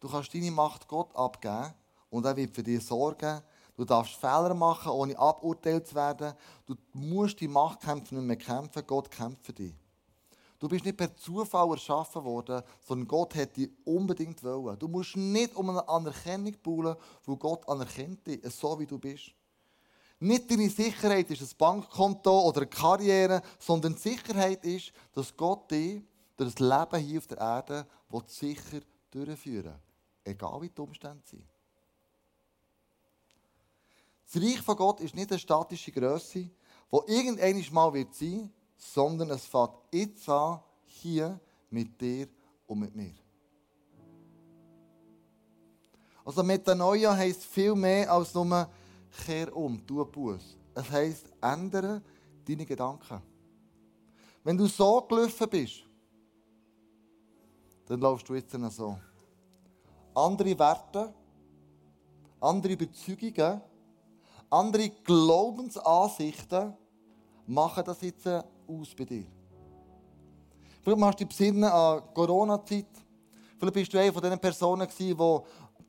du 0.01 0.09
kannst 0.09 0.35
deine 0.35 0.51
Macht 0.51 0.87
Gott 0.87 1.14
abgeben 1.16 1.75
und 2.11 2.27
er 2.27 2.37
wird 2.37 2.55
für 2.55 2.62
dich 2.62 2.85
sorgen. 2.85 3.42
Du 3.77 3.85
darfst 3.85 4.16
Fehler 4.16 4.53
machen, 4.53 4.92
ohne 4.92 5.18
aburteilt 5.18 5.87
zu 5.87 5.94
werden. 5.94 6.35
Du 6.66 6.75
musst 6.92 7.40
die 7.40 7.49
Machtkämpfe 7.49 8.14
nicht 8.14 8.27
mehr 8.27 8.37
kämpfen, 8.37 8.87
Gott 8.87 9.11
kämpft 9.11 9.46
für 9.46 9.55
dich. 9.55 9.75
Du 10.59 10.68
bist 10.68 10.85
nicht 10.85 10.99
per 10.99 11.16
Zufall 11.16 11.70
erschaffen 11.70 12.23
worden, 12.23 12.62
sondern 12.87 13.09
Gott 13.09 13.35
hat 13.35 13.57
dich 13.57 13.70
unbedingt 13.87 14.44
wollen. 14.44 14.79
Du 14.79 14.88
musst 14.88 15.16
nicht 15.16 15.57
um 15.57 15.70
eine 15.70 15.88
Anerkennung 15.88 16.55
bauen, 16.62 16.94
wo 17.25 17.37
Gott 17.37 17.66
anerkennt 17.66 18.27
dich, 18.27 18.42
so 18.53 18.79
wie 18.79 18.87
du 18.87 18.99
bist. 18.99 19.33
Nicht 20.22 20.50
deine 20.50 20.68
Sicherheit 20.68 21.30
ist 21.30 21.40
ein 21.40 21.56
Bankkonto 21.56 22.42
oder 22.46 22.59
eine 22.59 22.66
Karriere, 22.66 23.40
sondern 23.59 23.94
die 23.94 24.00
Sicherheit 24.00 24.62
ist, 24.66 24.92
dass 25.14 25.35
Gott 25.35 25.70
dich 25.70 26.02
durch 26.37 26.54
das 26.54 26.61
Leben 26.61 27.02
hier 27.02 27.18
auf 27.18 27.26
der 27.26 27.38
Erde 27.38 27.87
sicher 28.26 28.80
durchführen. 29.11 29.78
Egal 30.22 30.61
wie 30.61 30.68
die 30.68 30.80
Umstände 30.80 31.22
sind. 31.24 31.48
Das 34.30 34.42
Reich 34.42 34.61
von 34.61 34.76
Gott 34.76 35.00
ist 35.00 35.14
nicht 35.14 35.30
eine 35.30 35.38
statische 35.38 35.90
Größe, 35.90 36.38
die 36.40 36.50
irgendwann 37.06 37.74
mal 37.74 37.94
wird 37.94 38.14
sein, 38.14 38.52
sondern 38.76 39.30
es 39.30 39.46
fängt 39.46 39.72
jetzt 39.90 40.28
an, 40.28 40.61
hier 40.85 41.40
mit 41.70 41.98
dir 41.98 42.28
und 42.66 42.78
mit 42.78 42.94
mir. 42.94 43.14
Also 46.24 46.42
Metanoia 46.42 47.16
heisst 47.16 47.44
viel 47.44 47.74
mehr 47.74 48.12
als 48.12 48.35
nur 48.35 48.68
kehr 49.11 49.55
um, 49.57 49.85
tu 49.87 50.05
Buß. 50.05 50.57
Es 50.75 50.90
heisst, 50.90 51.33
ändere 51.40 52.03
deine 52.46 52.64
Gedanken. 52.64 53.20
Wenn 54.42 54.57
du 54.57 54.66
so 54.66 55.03
gelaufen 55.03 55.49
bist, 55.51 55.85
dann 57.87 58.01
laufst 58.01 58.29
du 58.29 58.35
jetzt 58.35 58.53
so. 58.53 58.96
Andere 60.14 60.59
Werte, 60.59 61.12
andere 62.40 62.73
Überzeugungen, 62.73 63.61
andere 64.49 64.88
Glaubensansichten 64.88 66.75
machen 67.46 67.85
das 67.85 68.01
jetzt 68.01 68.27
aus 68.27 68.94
bei 68.96 69.05
dir. 69.05 69.27
Vielleicht 70.83 70.99
machst 70.99 71.20
du 71.20 71.25
dich 71.25 71.37
besinnen 71.37 71.64
an 71.64 72.03
Corona-Zeit. 72.14 72.87
Vielleicht 73.59 73.75
bist 73.75 73.92
du 73.92 73.99
eine 73.99 74.12
von 74.12 74.23
diesen 74.23 74.38
Personen, 74.38 74.88
die 74.99 75.18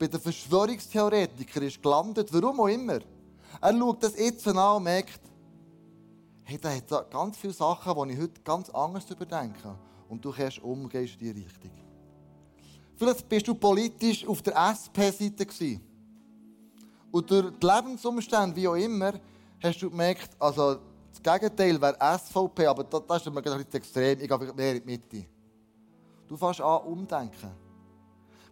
bei 0.01 0.07
den 0.07 0.19
Verschwörungstheoretikern 0.19 1.61
ist 1.61 1.79
gelandet, 1.79 2.33
warum 2.33 2.59
auch 2.59 2.67
immer. 2.67 3.01
Er 3.61 3.77
schaut 3.77 4.01
das 4.01 4.17
jetzt 4.17 4.47
an 4.47 4.77
und 4.77 4.83
merkt, 4.83 5.21
hey, 6.43 6.57
da 6.59 6.73
hat 6.73 7.11
ganz 7.11 7.37
viele 7.37 7.53
Sachen, 7.53 8.07
die 8.07 8.15
ich 8.15 8.19
heute 8.19 8.41
ganz 8.41 8.71
anders 8.71 9.07
überdenke. 9.11 9.75
Und 10.09 10.25
du 10.25 10.31
gehst 10.31 10.57
um 10.57 10.85
und 10.85 10.89
gehst 10.89 11.21
in 11.21 11.35
die 11.35 11.41
Richtung. 11.43 11.69
Vielleicht 12.95 13.29
bist 13.29 13.47
du 13.47 13.53
politisch 13.53 14.25
auf 14.25 14.41
der 14.41 14.55
SP-Seite 14.73 15.45
Und 17.11 17.29
durch 17.29 17.53
die 17.59 17.67
Lebensumstände, 17.67 18.55
wie 18.55 18.67
auch 18.67 18.73
immer, 18.73 19.13
hast 19.61 19.83
du 19.83 19.89
gemerkt, 19.91 20.31
also 20.39 20.79
das 21.11 21.21
Gegenteil 21.21 21.79
wäre 21.79 22.17
SVP, 22.17 22.65
aber 22.65 22.85
das, 22.85 23.03
das 23.07 23.27
ist 23.27 23.31
mir 23.31 23.39
bisschen 23.43 23.73
extrem. 23.73 24.19
Ich 24.19 24.27
gehe 24.27 24.53
mehr 24.55 24.75
in 24.77 24.81
die 24.81 24.85
Mitte. 24.85 25.27
Du 26.27 26.35
fängst 26.35 26.59
an 26.59 26.81
umdenken. 26.85 27.60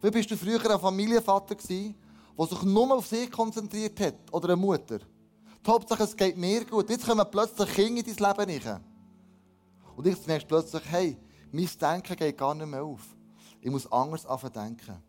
Wie 0.02 0.12
bist 0.12 0.32
du 0.32 0.38
früher 0.38 0.70
ein 0.70 0.80
Familienvater 0.80 1.56
gewesen, 1.56 1.96
der 2.38 2.46
sich 2.46 2.62
nur 2.64 2.96
auf 2.96 3.08
sich 3.08 3.30
konzentriert 3.30 4.00
hat? 4.00 4.16
Oder 4.32 4.50
eine 4.50 4.56
Mutter? 4.56 5.00
Die 5.00 5.70
Hauptsache, 5.70 6.04
es 6.04 6.16
geht 6.16 6.38
mir 6.38 6.64
gut. 6.64 6.90
Jetzt 6.90 7.06
kommen 7.06 7.26
plötzlich 7.30 7.74
Kinder 7.74 8.06
in 8.06 8.16
dein 8.16 8.38
Leben 8.38 8.68
rein. 8.68 8.84
Und 9.98 10.08
ich 10.08 10.26
merkst 10.26 10.48
plötzlich, 10.48 10.84
hey, 10.86 11.18
mein 11.52 11.70
Denken 11.82 12.16
geht 12.16 12.38
gar 12.38 12.56
nicht 12.56 12.68
mehr 12.68 12.84
auf. 12.84 13.02
Ich 13.60 13.70
muss 13.70 13.92
anders 13.92 14.26
denken. 14.54 15.04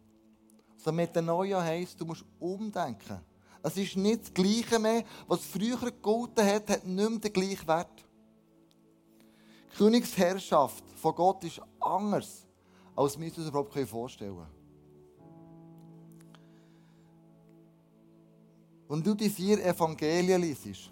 So 0.77 0.91
Metanoia 0.91 1.63
heisst, 1.63 2.01
du 2.01 2.05
musst 2.05 2.25
umdenken. 2.41 3.21
Es 3.63 3.77
ist 3.77 3.97
nicht 3.97 4.23
das 4.23 4.35
Gleiche 4.35 4.81
mehr. 4.81 5.05
Was 5.29 5.45
früher 5.45 5.79
gegolten 5.79 6.45
hat, 6.45 6.69
hat 6.69 6.85
nicht 6.85 7.11
mehr 7.11 7.19
den 7.21 7.33
gleichen 7.33 7.69
Wert. 7.69 8.05
Die 9.73 9.77
Königsherrschaft 9.77 10.83
von 10.97 11.15
Gott 11.15 11.45
ist 11.45 11.61
anders, 11.79 12.47
als 12.97 13.21
wir 13.21 13.27
uns 13.29 13.47
überhaupt 13.47 13.79
vorstellen 13.89 14.35
können. 14.35 14.60
Wenn 18.91 19.05
du 19.05 19.15
die 19.15 19.31
vier 19.31 19.65
Evangelien 19.65 20.43
liest, 20.43 20.91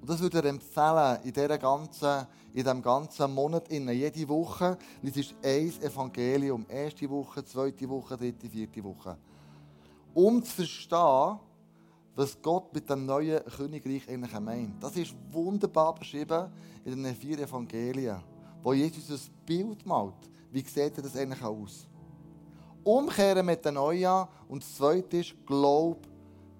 und 0.00 0.10
das 0.10 0.18
würde 0.18 0.42
dir 0.42 0.48
empfehlen, 0.48 1.18
in, 1.22 1.60
ganzen, 1.60 2.26
in 2.52 2.64
diesem 2.64 2.82
ganzen 2.82 3.32
Monat, 3.32 3.68
innen, 3.68 3.96
jede 3.96 4.28
Woche, 4.28 4.76
liest 5.00 5.32
ein 5.44 5.72
Evangelium. 5.80 6.66
Erste 6.68 7.08
Woche, 7.08 7.44
zweite 7.44 7.88
Woche, 7.88 8.16
dritte, 8.16 8.50
vierte 8.50 8.82
Woche. 8.82 9.16
Um 10.12 10.42
zu 10.42 10.50
verstehen, 10.50 11.38
was 12.16 12.42
Gott 12.42 12.74
mit 12.74 12.90
dem 12.90 13.06
neuen 13.06 13.44
Königreich 13.44 14.08
eigentlich 14.08 14.40
meint. 14.40 14.82
Das 14.82 14.96
ist 14.96 15.14
wunderbar 15.30 15.94
beschrieben 15.94 16.50
in 16.84 17.00
den 17.00 17.14
vier 17.14 17.38
Evangelien, 17.38 18.24
wo 18.60 18.72
Jesus 18.72 19.08
ein 19.08 19.46
Bild 19.46 19.86
malt. 19.86 20.28
Wie 20.50 20.62
sieht 20.62 20.98
das 20.98 21.16
eigentlich 21.16 21.44
aus? 21.44 21.86
Umkehren 22.82 23.46
mit 23.46 23.64
den 23.64 23.74
Neuen 23.74 24.26
und 24.48 24.64
das 24.64 24.74
zweite 24.74 25.18
ist, 25.18 25.36
glaub 25.46 26.09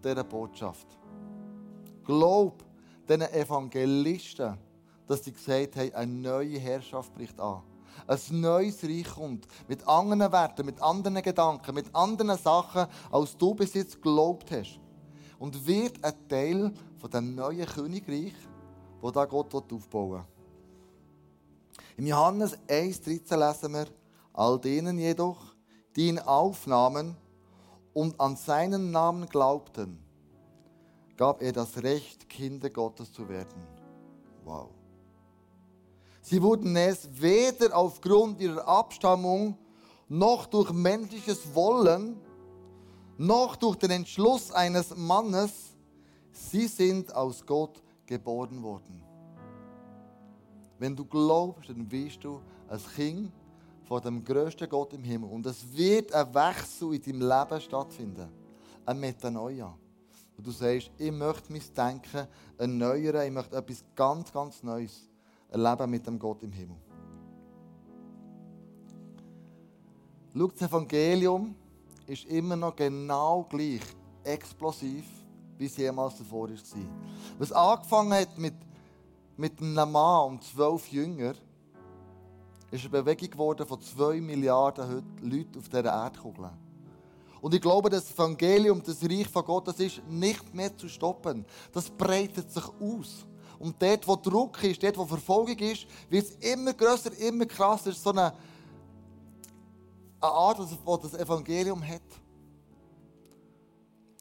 dieser 0.05 0.25
Botschaft. 0.25 0.87
Glaub 2.05 2.65
diesen 3.09 3.23
Evangelisten, 3.23 4.57
dass 5.07 5.25
sie 5.25 5.33
gesagt 5.33 5.77
haben, 5.77 5.95
eine 5.95 6.13
neue 6.13 6.59
Herrschaft 6.59 7.13
bricht 7.15 7.39
an. 7.41 7.63
Ein 8.07 8.41
neues 8.41 8.83
Reich 8.85 9.09
kommt. 9.15 9.47
Mit 9.69 9.87
anderen 9.87 10.33
Werten, 10.33 10.67
mit 10.67 10.81
anderen 10.81 11.23
Gedanken, 11.23 11.75
mit 11.75 11.95
anderen 11.95 12.37
Sachen, 12.39 12.87
als 13.11 13.37
du 13.37 13.55
bis 13.55 13.75
jetzt 13.75 13.97
geglaubt 13.97 14.51
hast. 14.51 14.81
Und 15.39 15.67
wird 15.67 16.03
ein 16.05 16.29
Teil 16.29 16.73
von 16.99 17.11
dem 17.11 17.35
neuen 17.35 17.67
Königreich, 17.67 18.35
wo 19.01 19.11
da 19.11 19.25
Gott 19.25 19.55
aufbauen 19.55 20.13
will. 20.13 20.25
Im 21.97 22.07
Johannes 22.07 22.57
1,13 22.69 23.37
lesen 23.37 23.73
wir, 23.73 23.87
all 24.33 24.59
denen 24.59 24.99
jedoch, 24.99 25.55
die 25.97 26.09
ihn 26.09 26.19
aufnahmen 26.19 27.17
und 27.93 28.19
an 28.21 28.37
seinen 28.37 28.91
Namen 28.91 29.29
glaubten, 29.29 29.99
gab 31.17 31.43
er 31.43 31.53
das 31.53 31.83
Recht, 31.83 32.29
Kinder 32.29 32.71
Gottes 32.71 33.13
zu 33.13 33.29
werden. 33.29 33.67
Wow. 34.45 34.71
Sie 36.23 36.41
wurden 36.41 36.77
es 36.77 37.09
weder 37.21 37.77
aufgrund 37.77 38.41
ihrer 38.41 38.67
Abstammung 38.67 39.57
noch 40.09 40.47
durch 40.47 40.73
menschliches 40.73 41.55
Wollen 41.55 42.17
noch 43.21 43.55
durch 43.57 43.77
den 43.77 43.91
Entschluss 43.91 44.51
eines 44.51 44.97
Mannes. 44.97 45.77
Sie 46.33 46.67
sind 46.67 47.15
aus 47.15 47.45
Gott 47.45 47.83
geboren 48.07 48.63
worden. 48.63 49.03
Wenn 50.79 50.97
du 50.97 51.05
glaubst, 51.05 51.69
dann 51.69 51.87
bist 51.87 52.25
du 52.25 52.41
ein 52.67 52.81
Kind 52.97 53.33
von 53.91 54.01
dem 54.01 54.23
größten 54.23 54.69
Gott 54.69 54.93
im 54.93 55.03
Himmel. 55.03 55.29
Und 55.29 55.45
es 55.47 55.77
wird 55.77 56.13
ein 56.13 56.33
Wechsel 56.33 56.95
in 56.95 57.03
deinem 57.03 57.29
Leben 57.29 57.61
stattfinden. 57.61 58.29
Ein 58.87 59.01
Metanoia. 59.01 59.77
Und 60.37 60.47
du 60.47 60.53
sagst, 60.53 60.93
ich 60.97 61.11
möchte 61.11 61.53
mein 61.53 61.63
Denken 61.77 62.29
erneuern, 62.57 63.27
ich 63.27 63.33
möchte 63.33 63.57
etwas 63.57 63.85
ganz, 63.97 64.33
ganz 64.33 64.63
Neues 64.63 65.11
erleben 65.49 65.91
mit 65.91 66.07
dem 66.07 66.21
Gott 66.21 66.41
im 66.45 66.53
Himmel. 66.53 66.77
Schau, 70.37 70.47
das 70.47 70.69
Evangelium 70.69 71.57
ist 72.07 72.27
immer 72.27 72.55
noch 72.55 72.77
genau 72.77 73.45
gleich 73.51 73.83
explosiv, 74.23 75.05
wie 75.59 75.67
es 75.67 75.77
jemals 75.77 76.17
davor 76.17 76.49
war. 76.49 76.57
Was 77.41 77.51
angefangen 77.51 78.13
hat 78.13 78.39
mit, 78.39 78.55
mit 79.37 79.61
einem 79.61 79.91
Mann 79.91 80.31
und 80.31 80.45
zwölf 80.45 80.87
Jüngern, 80.93 81.35
ist 82.71 82.85
eine 82.85 83.03
Bewegung 83.03 83.31
geworden 83.31 83.67
von 83.67 83.81
zwei 83.81 84.21
Milliarden 84.21 85.03
Leuten 85.23 85.59
auf 85.59 85.69
dieser 85.69 85.85
Erdkugel. 85.85 86.51
Und 87.41 87.55
ich 87.55 87.61
glaube, 87.61 87.89
das 87.89 88.13
Evangelium, 88.13 88.83
das 88.83 89.03
Reich 89.03 89.29
von 89.29 89.45
Gott, 89.45 89.69
das 89.69 89.81
ist 89.81 90.03
nicht 90.09 90.55
mehr 90.55 90.77
zu 90.77 90.89
stoppen. 90.89 91.45
Das 91.73 91.89
breitet 91.89 92.51
sich 92.53 92.65
aus. 92.81 93.27
Und 93.59 93.81
dort, 93.81 94.07
wo 94.07 94.17
Druck 94.17 94.63
ist, 94.63 94.83
dort, 94.83 94.97
wo 94.97 95.05
Verfolgung 95.05 95.59
ist, 95.59 95.87
wird 96.09 96.27
es 96.27 96.53
immer 96.53 96.73
größer, 96.73 97.17
immer 97.19 97.47
krasser. 97.47 97.87
Das 97.87 97.97
ist 97.97 98.03
so 98.03 98.11
eine, 98.11 98.33
eine 100.21 100.33
Art, 100.33 100.59
die 100.59 101.03
das 101.03 101.15
Evangelium 101.15 101.83
hat. 101.87 102.03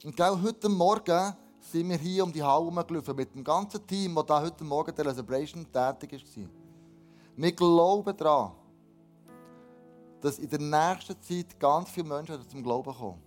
Und 0.04 0.16
genau 0.16 0.42
heute 0.42 0.70
Morgen 0.70 1.36
sind 1.60 1.90
wir 1.90 1.98
hier 1.98 2.24
um 2.24 2.32
die 2.32 2.42
Halle 2.42 2.66
herumgelaufen 2.66 3.16
mit 3.16 3.36
dem 3.36 3.44
ganzen 3.44 3.86
Team, 3.86 4.16
das 4.16 4.26
da 4.26 4.42
heute 4.42 4.64
Morgen 4.64 4.96
der 4.96 5.06
Celebration 5.06 5.66
tätig 5.72 6.14
war. 6.14 6.59
Wir 7.42 7.54
glauben 7.54 8.18
daran, 8.18 8.52
dass 10.20 10.40
in 10.40 10.50
der 10.50 10.60
nächsten 10.60 11.16
Zeit 11.22 11.58
ganz 11.58 11.90
viele 11.90 12.06
Menschen 12.06 12.50
zum 12.50 12.62
Glauben 12.62 12.94
kommen. 12.94 13.24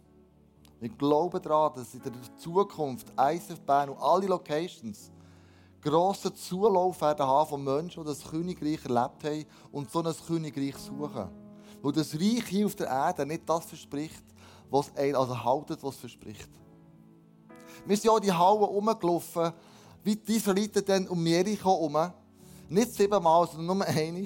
Wir 0.80 0.90
glauben 0.90 1.40
daran, 1.40 1.72
dass 1.74 1.94
in 1.94 2.02
der 2.02 2.12
Zukunft 2.36 3.06
ISF 3.18 3.58
Bern 3.60 3.88
und 3.88 3.98
alle 3.98 4.26
Locations 4.26 5.10
grossen 5.80 6.36
Zulauf 6.36 7.00
werden 7.00 7.26
haben 7.26 7.48
von 7.48 7.64
Menschen, 7.64 8.02
die 8.02 8.08
das 8.10 8.22
Königreich 8.22 8.84
erlebt 8.84 9.24
haben 9.24 9.46
und 9.72 9.90
so 9.90 10.02
ein 10.02 10.14
Königreich 10.26 10.76
suchen. 10.76 11.30
Weil 11.80 11.92
das 11.92 12.14
Reich 12.14 12.44
hier 12.48 12.66
auf 12.66 12.74
der 12.74 12.88
Erde 12.88 13.24
nicht 13.24 13.48
das 13.48 13.64
verspricht, 13.64 14.22
was 14.68 14.94
ein, 14.94 15.16
also 15.16 15.42
haltet, 15.42 15.82
was 15.82 15.94
es 15.94 16.00
verspricht. 16.00 16.50
Wir 17.86 17.96
sind 17.96 18.10
auch 18.10 18.20
die 18.20 18.30
Halle 18.30 18.66
rumgelaufen, 18.66 19.54
wie 20.04 20.16
die 20.16 20.36
Israeliten 20.36 20.84
dann 20.84 21.08
um 21.08 21.26
Jericho 21.26 21.70
herum. 21.70 22.12
Nicht 22.72 22.94
siebenmal, 22.94 23.46
sondern 23.48 23.78
nur 23.78 23.86
einmal. 23.86 24.24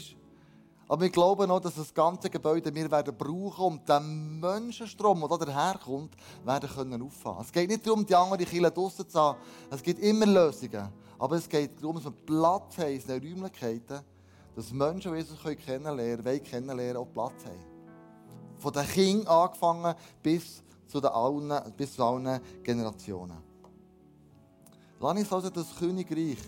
Aber 0.89 1.03
wir 1.03 1.11
glauben 1.11 1.51
auch, 1.51 1.59
dass 1.59 1.75
das 1.75 1.93
ganze 1.93 2.31
Gebäude 2.31 2.73
wir 2.73 2.89
werden 2.89 3.17
brauchen, 3.17 3.65
um 3.65 3.85
den 3.85 4.39
Menschenstrom, 4.39 5.27
der 5.29 5.39
daherkommt, 5.39 6.15
werden 6.45 6.71
können 6.71 7.03
auffahren. 7.03 7.45
Es 7.45 7.51
geht 7.51 7.69
nicht 7.69 7.85
darum, 7.85 8.07
die 8.07 8.15
anderen 8.15 8.45
Kirche 8.45 8.71
draussen 8.71 9.09
zu 9.09 9.19
haben. 9.19 9.41
Es 9.69 9.83
gibt 9.83 10.01
immer 10.01 10.27
Lösungen. 10.27 10.89
Aber 11.19 11.35
es 11.35 11.49
geht 11.49 11.83
darum, 11.83 11.97
dass 11.97 12.05
wir 12.05 12.13
Platz 12.13 12.79
haben 12.79 12.95
in 12.95 13.03
den 13.05 13.35
Räumlichkeiten, 13.35 14.01
dass 14.55 14.73
Menschen, 14.73 15.13
die 15.13 15.19
Jesus 15.19 15.39
kennenlernen 15.43 16.23
können, 16.23 16.43
kennenlernen, 16.45 16.97
auch 16.99 17.13
Platz 17.13 17.45
haben. 17.47 17.65
Von 18.59 18.73
den 18.73 18.87
Kindern 18.87 19.27
angefangen 19.27 19.93
bis 20.23 20.63
zu, 20.87 21.01
den 21.01 21.11
allen, 21.11 21.73
bis 21.77 21.97
zu 21.97 22.05
allen 22.05 22.41
Generationen. 22.63 23.39
Lass 25.01 25.19
uns 25.19 25.33
also 25.33 25.51
das 25.51 25.75
Königreich 25.77 26.39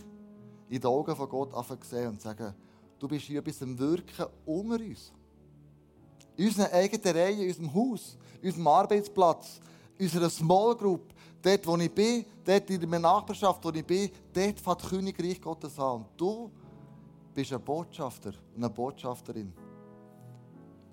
in 0.68 0.80
den 0.80 0.86
Augen 0.86 1.16
von 1.16 1.28
Gott 1.28 1.50
sehen 1.84 2.08
und 2.08 2.20
sagen, 2.20 2.54
du 2.98 3.08
bist 3.08 3.26
hier 3.26 3.42
bis 3.42 3.58
zum 3.58 3.78
Wirken 3.78 4.26
unter 4.44 4.76
uns. 4.76 5.12
In 6.36 6.46
unserer 6.46 6.72
eigenen 6.72 7.16
Reihe, 7.16 7.42
in 7.42 7.48
unserem 7.48 7.74
Haus, 7.74 8.16
in 8.40 8.48
unserem 8.48 8.66
Arbeitsplatz, 8.66 9.60
in 9.96 10.06
unserer 10.06 10.30
Small 10.30 10.76
Group, 10.76 11.12
dort, 11.42 11.66
wo 11.66 11.76
ich 11.76 11.92
bin, 11.92 12.24
dort 12.44 12.70
in 12.70 12.90
der 12.90 13.00
Nachbarschaft, 13.00 13.64
wo 13.64 13.70
ich 13.70 13.84
bin, 13.84 14.10
dort 14.32 14.60
fängt 14.60 14.82
das 14.82 14.88
Königreich 14.88 15.40
Gottes 15.40 15.78
an. 15.78 15.96
Und 15.96 16.06
du 16.16 16.50
bist 17.34 17.52
ein 17.52 17.60
Botschafter 17.60 18.32
und 18.54 18.62
eine 18.62 18.70
Botschafterin. 18.70 19.52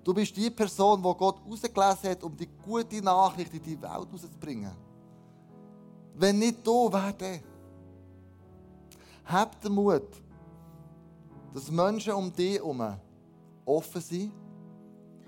Du 0.02 0.14
bist 0.14 0.36
die 0.36 0.50
Person, 0.50 1.02
die 1.02 1.14
Gott 1.18 1.40
ausgelesen 1.50 2.10
hat, 2.10 2.22
um 2.22 2.36
die 2.36 2.48
gute 2.64 3.02
Nachricht 3.02 3.52
in 3.54 3.62
die 3.62 3.82
Welt 3.82 4.08
rauszubringen. 4.12 4.70
Wenn 6.14 6.38
nicht 6.38 6.64
du, 6.64 6.88
wer 6.92 7.12
denn? 7.12 7.40
Hab 9.26 9.60
den 9.60 9.72
Mut, 9.72 10.22
dass 11.52 11.70
Menschen 11.70 12.12
um 12.12 12.32
dich 12.32 12.54
herum 12.54 12.96
offen 13.64 14.00
sind. 14.00 14.32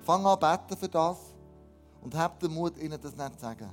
Fang 0.02 0.24
an 0.24 0.38
beten 0.38 0.76
für 0.78 0.88
das 0.88 1.18
und 2.02 2.14
hab 2.14 2.38
den 2.38 2.52
Mut, 2.52 2.78
ihnen 2.78 2.98
das 3.00 3.16
nicht 3.16 3.34
zu 3.34 3.40
sagen, 3.40 3.70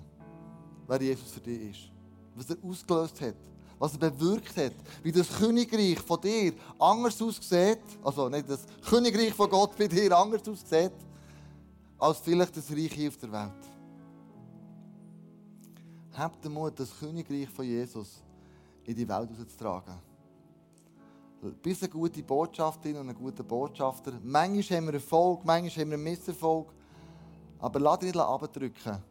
wer 0.88 1.02
Jesus 1.02 1.32
für 1.32 1.40
dich 1.40 1.70
ist. 1.70 1.92
Was 2.36 2.50
er 2.50 2.58
ausgelöst 2.68 3.22
hat, 3.22 3.36
was 3.78 3.94
er 3.94 4.10
bewirkt 4.10 4.58
hat, 4.58 4.74
wie 5.04 5.12
das 5.12 5.30
Königreich 5.30 6.00
von 6.00 6.20
dir 6.20 6.54
anders 6.80 7.22
aussieht, 7.22 7.80
also 8.04 8.28
nicht 8.28 8.50
das 8.50 8.66
Königreich 8.90 9.34
von 9.34 9.50
Gott 9.50 9.78
bei 9.78 9.88
dir 9.88 10.18
anders 10.18 10.48
aussieht, 10.48 10.94
als 11.98 12.18
vielleicht 12.20 12.58
das 12.58 12.70
Reich 12.72 12.92
hier 12.92 13.10
auf 13.10 13.18
der 13.18 13.32
Welt. 13.32 13.52
Hab 16.14 16.42
den 16.42 16.52
Mut, 16.52 16.80
das 16.80 16.98
Königreich 16.98 17.50
von 17.50 17.66
Jesus 17.66 18.22
in 18.84 18.96
die 18.96 19.08
Welt 19.08 19.30
rauszutragen. 19.40 20.15
Bist 21.62 21.84
eine 21.84 21.92
gute 21.92 22.24
Botschafterin 22.24 22.98
und 22.98 23.10
ein 23.10 23.16
guter 23.16 23.44
Botschafter. 23.44 24.14
Manchmal 24.24 24.80
haben 24.80 24.88
wir 24.88 24.94
Erfolg, 24.96 25.46
manchmal 25.46 25.86
haben 25.86 25.92
wir 25.92 25.98
Misserfolg. 25.98 26.74
Aber 27.60 27.80
lass 27.80 28.00
dich 28.00 28.14
nicht 28.14 28.22
abdrücken, 28.22 29.04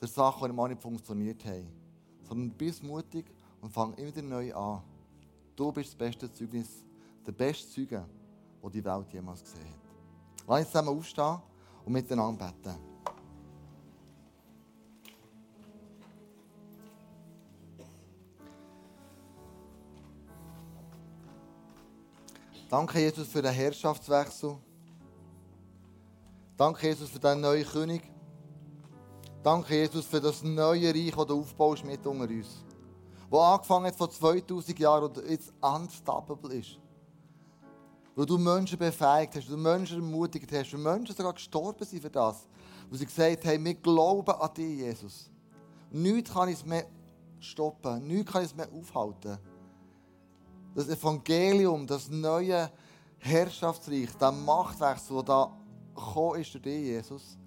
der 0.00 0.08
Sachen, 0.08 0.48
die 0.48 0.54
mal 0.54 0.68
nicht 0.68 0.80
funktioniert 0.80 1.44
haben. 1.44 1.68
Sondern 2.22 2.50
bist 2.50 2.82
mutig 2.82 3.26
und 3.60 3.70
fang 3.70 3.94
immer 3.94 4.08
wieder 4.08 4.22
neu 4.22 4.54
an. 4.54 4.82
Du 5.54 5.72
bist 5.72 5.90
das 5.90 5.96
beste 5.96 6.32
Zeugnis, 6.32 6.84
der 7.26 7.32
beste 7.32 7.68
Zeuge, 7.68 8.04
den 8.62 8.70
die 8.70 8.84
Welt 8.84 9.12
jemals 9.12 9.42
gesehen 9.42 9.64
hat. 9.64 10.46
Lass 10.48 10.60
uns 10.60 10.68
zusammen 10.68 10.88
aufstehen 10.88 11.38
und 11.84 11.92
miteinander 11.92 12.52
beten. 12.62 12.95
Danke, 22.78 23.00
Jesus, 23.00 23.28
für 23.28 23.40
den 23.40 23.54
Herrschaftswechsel. 23.54 24.54
Danke, 26.58 26.88
Jesus, 26.88 27.08
für 27.08 27.18
den 27.18 27.40
neuen 27.40 27.64
König. 27.64 28.02
Danke, 29.42 29.76
Jesus, 29.76 30.04
für 30.04 30.20
das 30.20 30.42
neue 30.42 30.92
Reich, 30.92 31.14
das 31.16 31.26
du 31.26 31.40
aufbaust 31.40 31.86
mit 31.86 32.06
unter 32.06 32.28
uns. 32.28 32.66
Das 33.30 33.40
angefangen 33.40 33.86
hat 33.86 33.96
vor 33.96 34.10
2000 34.10 34.78
Jahren 34.78 35.04
und 35.04 35.16
jetzt 35.26 35.54
unstoppable 35.58 36.52
ist. 36.52 36.78
Weil 38.14 38.26
du 38.26 38.36
Menschen 38.36 38.76
befähigt 38.78 39.36
hast, 39.36 39.48
du 39.48 39.56
Menschen 39.56 40.02
ermutigt 40.02 40.52
hast, 40.52 40.74
und 40.74 40.82
Menschen 40.82 41.16
sogar 41.16 41.32
gestorben 41.32 41.82
sind 41.82 42.02
für 42.02 42.10
das. 42.10 42.46
Weil 42.90 42.98
sie 42.98 43.06
gesagt 43.06 43.46
haben, 43.46 43.64
wir 43.64 43.74
glauben 43.76 44.34
an 44.34 44.52
dich, 44.52 44.80
Jesus. 44.80 45.30
Nichts 45.90 46.30
kann 46.30 46.50
es 46.50 46.62
mehr 46.62 46.84
stoppen, 47.40 48.06
nichts 48.06 48.30
kann 48.30 48.44
es 48.44 48.54
mehr 48.54 48.68
aufhalten 48.70 49.38
das 50.76 50.90
Evangelium, 50.90 51.86
das 51.86 52.10
neue 52.10 52.70
Herrschaftsreich, 53.18 54.10
der 54.20 54.30
Machtwechsel, 54.30 55.16
der 55.16 55.24
da 55.24 55.56
gekommen 55.94 56.40
ist 56.42 56.52
durch 56.52 56.62
dich, 56.62 56.82
Jesus, 56.82 57.38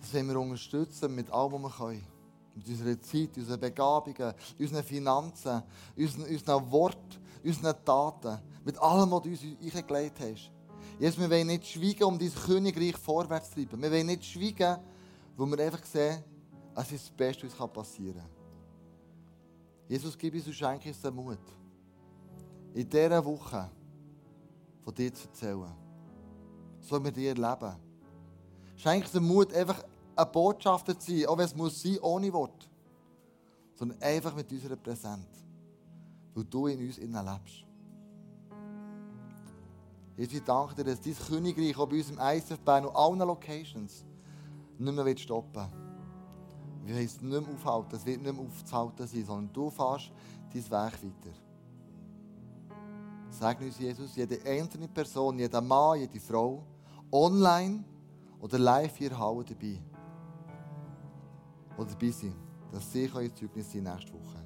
das 0.00 0.14
wollen 0.14 0.28
wir 0.28 0.40
unterstützen 0.40 1.14
mit 1.14 1.30
allem, 1.30 1.62
was 1.62 1.78
wir 1.78 1.86
können. 1.86 2.06
Mit 2.54 2.68
unserer 2.68 2.98
Zeit, 3.02 3.36
unseren 3.36 3.60
Begabungen, 3.60 4.32
unseren 4.58 4.82
Finanzen, 4.82 5.62
unseren, 5.94 6.22
unseren 6.24 6.70
Worten, 6.70 7.20
unseren 7.44 7.84
Taten, 7.84 8.38
mit 8.64 8.78
allem, 8.78 9.10
was 9.10 9.22
du 9.22 9.28
uns 9.28 9.42
eingelegt 9.42 10.18
hast. 10.18 10.50
Jesus, 10.98 11.20
wir 11.20 11.28
wollen 11.28 11.48
nicht 11.48 11.66
schweigen, 11.66 12.04
um 12.04 12.18
dein 12.18 12.32
Königreich 12.32 12.96
vorwärts 12.96 13.50
zu 13.50 13.56
treiben. 13.56 13.82
Wir 13.82 13.92
wollen 13.92 14.06
nicht 14.06 14.24
schweigen, 14.24 14.78
weil 15.36 15.50
wir 15.50 15.66
einfach 15.66 15.84
sehen, 15.84 16.24
es 16.76 16.92
ist 16.92 17.08
das 17.08 17.10
Beste, 17.10 17.46
was 17.46 17.72
passieren 17.72 18.16
kann. 18.16 18.30
Jesus, 19.86 20.16
gib 20.16 20.32
uns 20.32 20.46
und 20.46 20.54
schenke 20.54 20.88
uns 20.88 21.02
den 21.02 21.14
Mut 21.14 21.38
in 22.76 22.90
dieser 22.90 23.24
Woche 23.24 23.70
von 24.82 24.94
dir 24.94 25.12
zu 25.12 25.26
erzählen. 25.28 25.72
So 26.80 27.00
mit 27.00 27.16
dir 27.16 27.34
leben. 27.34 27.74
Schenk 28.76 29.10
dir 29.10 29.20
Mut, 29.20 29.52
einfach 29.54 29.82
ein 30.14 30.30
Botschafter 30.30 30.98
zu 30.98 31.10
sein, 31.10 31.26
auch 31.26 31.38
wenn 31.38 31.46
es 31.46 31.56
muss 31.56 31.82
sein, 31.82 31.98
ohne 32.02 32.30
Wort. 32.34 32.68
Sondern 33.74 34.00
einfach 34.02 34.34
mit 34.34 34.52
unserer 34.52 34.76
Präsenz. 34.76 35.26
Weil 36.34 36.44
du 36.44 36.66
in 36.66 36.86
uns 36.86 36.98
innen 36.98 37.24
lebst. 37.24 37.64
Jesus, 40.18 40.34
ich 40.34 40.44
danke 40.44 40.74
dir, 40.74 40.84
dass 40.84 41.00
dein 41.00 41.16
Königreich 41.16 41.78
auch 41.78 41.88
bei 41.88 41.96
uns 41.96 42.10
im 42.10 42.18
ICF 42.20 42.58
Bern 42.60 42.84
und 42.84 42.94
allen 42.94 43.18
Locations 43.20 44.04
nicht 44.78 44.94
mehr 44.94 45.16
stoppen 45.16 45.62
wird. 46.84 46.96
Wir 46.96 46.96
es 46.96 47.22
nicht 47.22 47.22
mehr 47.22 47.54
aufhalten, 47.54 47.96
es 47.96 48.04
wird 48.04 48.20
nicht 48.20 48.34
mehr 48.34 48.44
aufzuhalten 48.44 49.06
sein, 49.06 49.24
sondern 49.24 49.52
du 49.52 49.70
fährst 49.70 50.12
dein 50.52 50.62
Weg 50.62 50.70
weiter. 50.70 51.45
Segne 53.30 53.66
uns, 53.66 53.78
Jesus, 53.78 54.16
jede 54.16 54.40
einzelne 54.44 54.88
Person, 54.88 55.38
jeder 55.38 55.60
Mann, 55.60 56.00
jede 56.00 56.20
Frau, 56.20 56.62
online 57.10 57.84
oder 58.40 58.58
live 58.58 58.96
hier 58.96 59.18
Halle 59.18 59.44
dabei. 59.44 59.80
Oder 61.76 61.90
dabei 61.90 62.10
sein, 62.10 62.34
dass 62.72 62.90
sie 62.92 63.10
euer 63.12 63.34
Zeugnis 63.34 63.70
sein 63.70 63.82
nächste 63.82 64.12
Woche. 64.12 64.44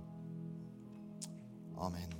Amen. 1.76 2.19